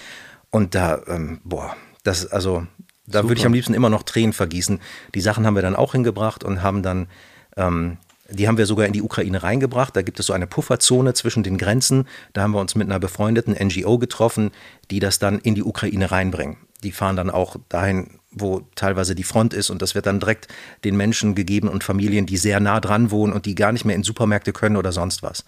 [0.49, 2.65] Und da, ähm, boah, das, also,
[3.05, 4.79] da würde ich am liebsten immer noch Tränen vergießen.
[5.15, 7.07] Die Sachen haben wir dann auch hingebracht und haben dann,
[7.57, 7.97] ähm,
[8.29, 9.95] die haben wir sogar in die Ukraine reingebracht.
[9.95, 12.07] Da gibt es so eine Pufferzone zwischen den Grenzen.
[12.33, 14.51] Da haben wir uns mit einer befreundeten NGO getroffen,
[14.91, 16.57] die das dann in die Ukraine reinbringen.
[16.83, 20.47] Die fahren dann auch dahin, wo teilweise die Front ist und das wird dann direkt
[20.83, 23.95] den Menschen gegeben und Familien, die sehr nah dran wohnen und die gar nicht mehr
[23.95, 25.43] in Supermärkte können oder sonst was.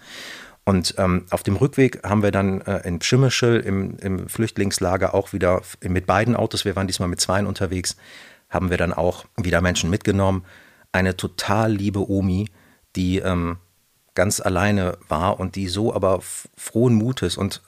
[0.64, 5.32] Und ähm, auf dem Rückweg haben wir dann äh, in Pschimmischel im, im Flüchtlingslager auch
[5.32, 7.96] wieder mit beiden Autos, wir waren diesmal mit zweien unterwegs,
[8.48, 10.44] haben wir dann auch wieder Menschen mitgenommen.
[10.92, 12.48] Eine total liebe Omi,
[12.96, 13.58] die ähm,
[14.14, 16.20] ganz alleine war und die so aber
[16.56, 17.62] frohen Mutes und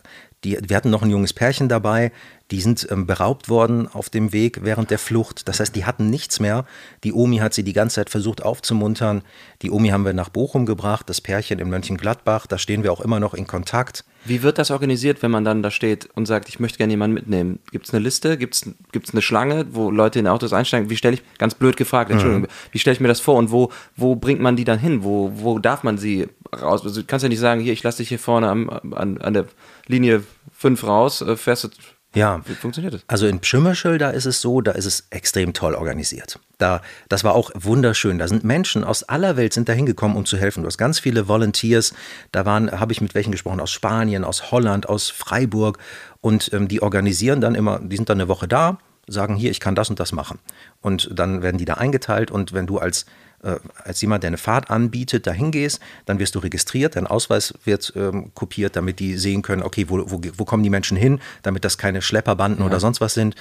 [0.45, 2.11] die, wir hatten noch ein junges Pärchen dabei,
[2.53, 5.49] die sind ähm, beraubt worden auf dem Weg während der Flucht.
[5.49, 6.67] Das heißt, die hatten nichts mehr.
[7.03, 9.23] Die Omi hat sie die ganze Zeit versucht aufzumuntern.
[9.63, 12.47] Die Omi haben wir nach Bochum gebracht, das Pärchen in Mönchengladbach.
[12.47, 14.05] Da stehen wir auch immer noch in Kontakt.
[14.27, 17.15] Wie wird das organisiert, wenn man dann da steht und sagt, ich möchte gerne jemanden
[17.15, 17.59] mitnehmen?
[17.71, 18.37] Gibt es eine Liste?
[18.37, 20.91] Gibt es eine Schlange, wo Leute in Autos einsteigen?
[20.91, 22.49] Wie stelle ich, ganz blöd gefragt, Entschuldigung, mhm.
[22.71, 25.03] wie stelle ich mir das vor und wo, wo bringt man die dann hin?
[25.03, 26.83] Wo, wo darf man sie raus?
[26.85, 29.33] Also, du kannst ja nicht sagen, hier, ich lasse dich hier vorne am, an, an
[29.33, 29.47] der
[29.87, 30.23] Linie
[30.53, 31.69] 5 raus, äh, fährst du
[32.15, 32.43] ja.
[32.45, 33.03] Wie funktioniert das?
[33.07, 36.39] Also in Pschimmerschel, da ist es so, da ist es extrem toll organisiert.
[36.59, 38.19] Da, das war auch wunderschön.
[38.19, 40.63] Da sind Menschen aus aller Welt sind da hingekommen, um zu helfen.
[40.63, 41.95] Du hast ganz viele Volunteers.
[42.31, 45.79] Da waren, habe ich mit welchen gesprochen, aus Spanien, aus Holland, aus Freiburg.
[46.21, 49.61] Und ähm, die organisieren dann immer, die sind dann eine Woche da, sagen hier, ich
[49.61, 50.39] kann das und das machen.
[50.83, 52.31] Und dann werden die da eingeteilt.
[52.31, 53.07] Und wenn du als
[53.43, 57.55] äh, als jemand, der eine Fahrt anbietet, dahin gehst, dann wirst du registriert, dein Ausweis
[57.65, 61.21] wird ähm, kopiert, damit die sehen können, okay, wo, wo, wo, kommen die Menschen hin,
[61.43, 62.67] damit das keine Schlepperbanden ja.
[62.67, 63.35] oder sonst was sind.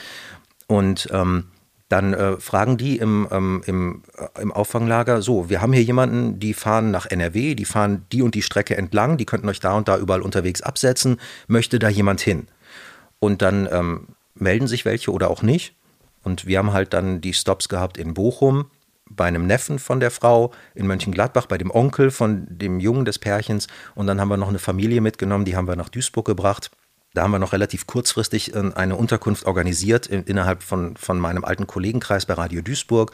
[0.68, 1.46] Und ähm,
[1.92, 6.40] dann äh, fragen die im, ähm, im, äh, im Auffanglager, so, wir haben hier jemanden,
[6.40, 9.74] die fahren nach NRW, die fahren die und die Strecke entlang, die könnten euch da
[9.74, 12.48] und da überall unterwegs absetzen, möchte da jemand hin?
[13.20, 15.76] Und dann ähm, melden sich welche oder auch nicht.
[16.24, 18.68] Und wir haben halt dann die Stops gehabt in Bochum,
[19.16, 23.20] bei einem Neffen von der Frau in Mönchengladbach, bei dem Onkel von dem Jungen des
[23.20, 23.68] Pärchens.
[23.96, 26.72] Und dann haben wir noch eine Familie mitgenommen, die haben wir nach Duisburg gebracht.
[27.14, 31.68] Da haben wir noch relativ kurzfristig äh, eine Unterkunft organisiert innerhalb von, von meinem alten
[31.68, 33.12] Kollegenkreis bei Radio Duisburg.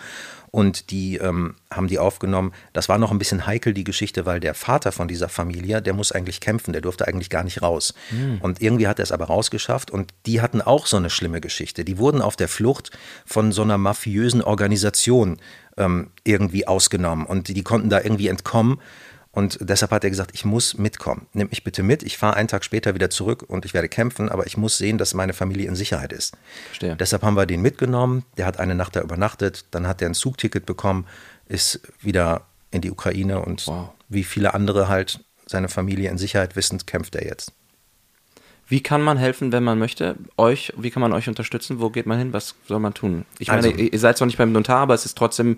[0.49, 2.53] Und die ähm, haben die aufgenommen.
[2.73, 5.93] Das war noch ein bisschen heikel, die Geschichte, weil der Vater von dieser Familie, der
[5.93, 7.93] muss eigentlich kämpfen, der durfte eigentlich gar nicht raus.
[8.11, 8.39] Mhm.
[8.41, 9.91] Und irgendwie hat er es aber rausgeschafft.
[9.91, 11.83] Und die hatten auch so eine schlimme Geschichte.
[11.83, 12.91] Die wurden auf der Flucht
[13.25, 15.37] von so einer mafiösen Organisation
[15.78, 17.25] ähm, irgendwie ausgenommen.
[17.25, 18.80] Und die konnten da irgendwie entkommen.
[19.32, 21.28] Und deshalb hat er gesagt, ich muss mitkommen.
[21.34, 22.01] Nimm mich bitte mit.
[22.01, 24.97] Ich fahre einen Tag später wieder zurück und ich werde kämpfen, aber ich muss sehen,
[24.97, 26.36] dass meine Familie in Sicherheit ist.
[26.67, 26.95] Verstehe.
[26.95, 28.25] Deshalb haben wir den mitgenommen.
[28.38, 29.65] Der hat eine Nacht da übernachtet.
[29.71, 31.05] Dann hat er ein Zugticket bekommen,
[31.47, 33.89] ist wieder in die Ukraine und wow.
[34.09, 37.53] wie viele andere halt seine Familie in Sicherheit wissend kämpft er jetzt.
[38.70, 40.18] Wie kann man helfen, wenn man möchte?
[40.36, 41.80] Euch, wie kann man euch unterstützen?
[41.80, 42.34] Wo geht man hin?
[42.34, 43.26] Was soll man tun?
[43.39, 45.57] Ich meine, also, ihr seid zwar nicht beim Notar, aber es ist trotzdem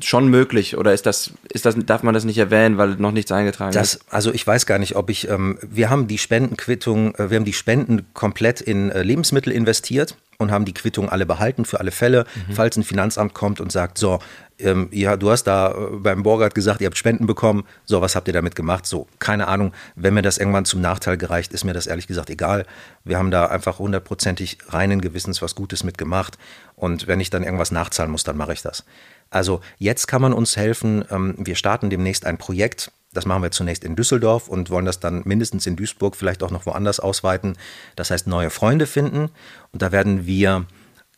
[0.00, 0.76] schon möglich.
[0.76, 3.94] Oder ist das, ist das, darf man das nicht erwähnen, weil noch nichts eingetragen das,
[3.94, 4.04] ist?
[4.10, 7.44] Also ich weiß gar nicht, ob ich, ähm, wir haben die Spendenquittung, äh, wir haben
[7.44, 11.92] die Spenden komplett in äh, Lebensmittel investiert und haben die Quittung alle behalten für alle
[11.92, 12.54] Fälle, mhm.
[12.54, 14.18] falls ein Finanzamt kommt und sagt, so,
[14.58, 18.16] ähm, ja, du hast da äh, beim Borgert gesagt, ihr habt Spenden bekommen, so, was
[18.16, 18.86] habt ihr damit gemacht?
[18.86, 22.30] So, keine Ahnung, wenn mir das irgendwann zum Nachteil gereicht, ist mir das ehrlich gesagt
[22.30, 22.66] egal.
[23.04, 26.38] Wir haben da einfach hundertprozentig reinen Gewissens was Gutes mitgemacht
[26.76, 28.84] und wenn ich dann irgendwas nachzahlen muss, dann mache ich das.
[29.30, 33.50] Also jetzt kann man uns helfen, ähm, wir starten demnächst ein Projekt, das machen wir
[33.50, 37.56] zunächst in Düsseldorf und wollen das dann mindestens in Duisburg, vielleicht auch noch woanders ausweiten.
[37.96, 39.30] Das heißt, neue Freunde finden.
[39.72, 40.66] Und da werden wir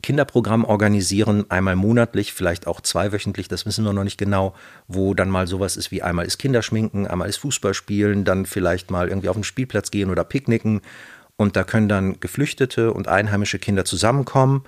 [0.03, 4.55] Kinderprogramm organisieren, einmal monatlich, vielleicht auch zweiwöchentlich, das wissen wir noch nicht genau,
[4.89, 9.09] wo dann mal sowas ist wie einmal ist Kinderschminken, einmal ist Fußballspielen, dann vielleicht mal
[9.09, 10.81] irgendwie auf den Spielplatz gehen oder picknicken.
[11.37, 14.65] Und da können dann geflüchtete und einheimische Kinder zusammenkommen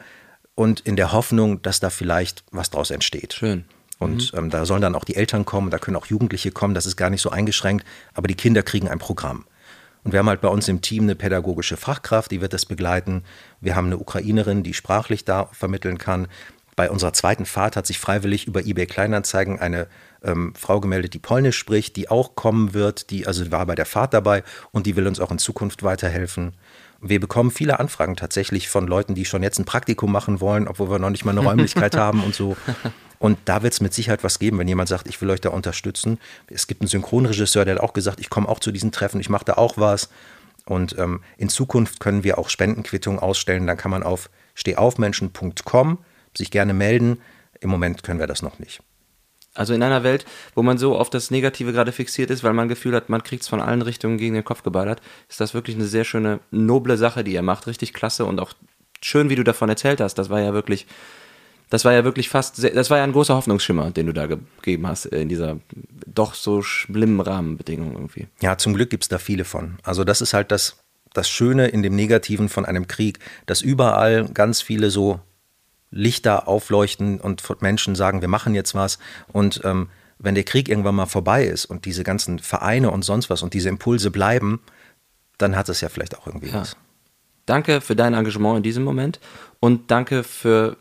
[0.55, 3.35] und in der Hoffnung, dass da vielleicht was draus entsteht.
[3.35, 3.65] Schön.
[3.99, 4.39] Und mhm.
[4.39, 6.97] ähm, da sollen dann auch die Eltern kommen, da können auch Jugendliche kommen, das ist
[6.97, 9.45] gar nicht so eingeschränkt, aber die Kinder kriegen ein Programm.
[10.05, 13.23] Und wir haben halt bei uns im Team eine pädagogische Fachkraft, die wird das begleiten.
[13.61, 16.27] Wir haben eine Ukrainerin, die sprachlich da vermitteln kann.
[16.75, 19.87] Bei unserer zweiten Fahrt hat sich freiwillig über eBay Kleinanzeigen eine
[20.25, 23.87] ähm, Frau gemeldet, die Polnisch spricht, die auch kommen wird, die also war bei der
[23.87, 26.55] Fahrt dabei und die will uns auch in Zukunft weiterhelfen.
[27.01, 30.89] Wir bekommen viele Anfragen tatsächlich von Leuten, die schon jetzt ein Praktikum machen wollen, obwohl
[30.89, 32.57] wir noch nicht mal eine Räumlichkeit haben und so.
[33.23, 35.51] Und da wird es mit Sicherheit was geben, wenn jemand sagt, ich will euch da
[35.51, 36.19] unterstützen.
[36.49, 39.29] Es gibt einen Synchronregisseur, der hat auch gesagt, ich komme auch zu diesen Treffen, ich
[39.29, 40.09] mache da auch was.
[40.67, 43.65] Und ähm, in Zukunft können wir auch Spendenquittungen ausstellen.
[43.69, 45.99] Dann kann man auf stehaufmenschen.com
[46.37, 47.21] sich gerne melden.
[47.61, 48.83] Im Moment können wir das noch nicht.
[49.55, 50.25] Also in einer Welt,
[50.57, 53.45] wo man so auf das Negative gerade fixiert ist, weil man Gefühl hat, man kriegt
[53.45, 56.97] es von allen Richtungen gegen den Kopf geballert, ist das wirklich eine sehr schöne, noble
[56.97, 57.69] Sache, die ihr macht.
[57.69, 58.53] Richtig klasse und auch
[59.01, 60.15] schön, wie du davon erzählt hast.
[60.15, 60.89] Das war ja wirklich,
[61.73, 64.27] das war ja wirklich fast, sehr, das war ja ein großer Hoffnungsschimmer, den du da
[64.27, 65.59] gegeben hast in dieser
[66.07, 68.29] doch so schlimmen Rahmenbedingung irgendwie.
[68.43, 69.79] Ja, zum Glück gibt es da viele von.
[69.83, 70.83] Also das ist halt das,
[71.15, 75.21] das Schöne in dem Negativen von einem Krieg, dass überall ganz viele so
[75.91, 78.99] Lichter aufleuchten und Menschen sagen, wir machen jetzt was.
[79.33, 83.31] Und ähm, wenn der Krieg irgendwann mal vorbei ist und diese ganzen Vereine und sonst
[83.31, 84.61] was und diese Impulse bleiben,
[85.39, 86.61] dann hat es ja vielleicht auch irgendwie ja.
[86.61, 86.77] was.
[87.47, 89.21] Danke für dein Engagement in diesem Moment
[89.59, 90.77] und danke für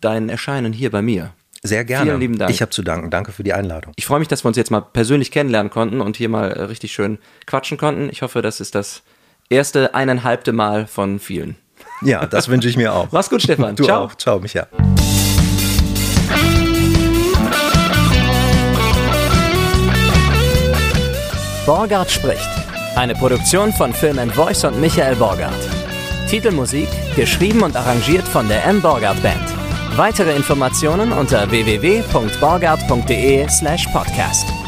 [0.00, 1.32] dein Erscheinen hier bei mir.
[1.62, 2.06] Sehr gerne.
[2.06, 2.50] Vielen lieben Dank.
[2.50, 3.10] Ich habe zu danken.
[3.10, 3.92] Danke für die Einladung.
[3.96, 6.62] Ich freue mich, dass wir uns jetzt mal persönlich kennenlernen konnten und hier mal äh,
[6.62, 8.08] richtig schön quatschen konnten.
[8.10, 9.02] Ich hoffe, das ist das
[9.50, 11.56] erste eineinhalbte Mal von vielen.
[12.02, 13.08] Ja, das wünsche ich mir auch.
[13.12, 13.76] Mach's gut, Stefan.
[13.76, 14.04] Du Ciao.
[14.04, 14.14] auch.
[14.14, 14.68] Ciao, Micha.
[21.66, 22.48] Borgard spricht.
[22.96, 25.54] Eine Produktion von Film Voice und Michael Borgard.
[26.28, 28.80] Titelmusik geschrieben und arrangiert von der M.
[28.80, 29.44] Borgard Band.
[30.00, 34.59] Weitere Informationen unter www.borgard.de slash podcast.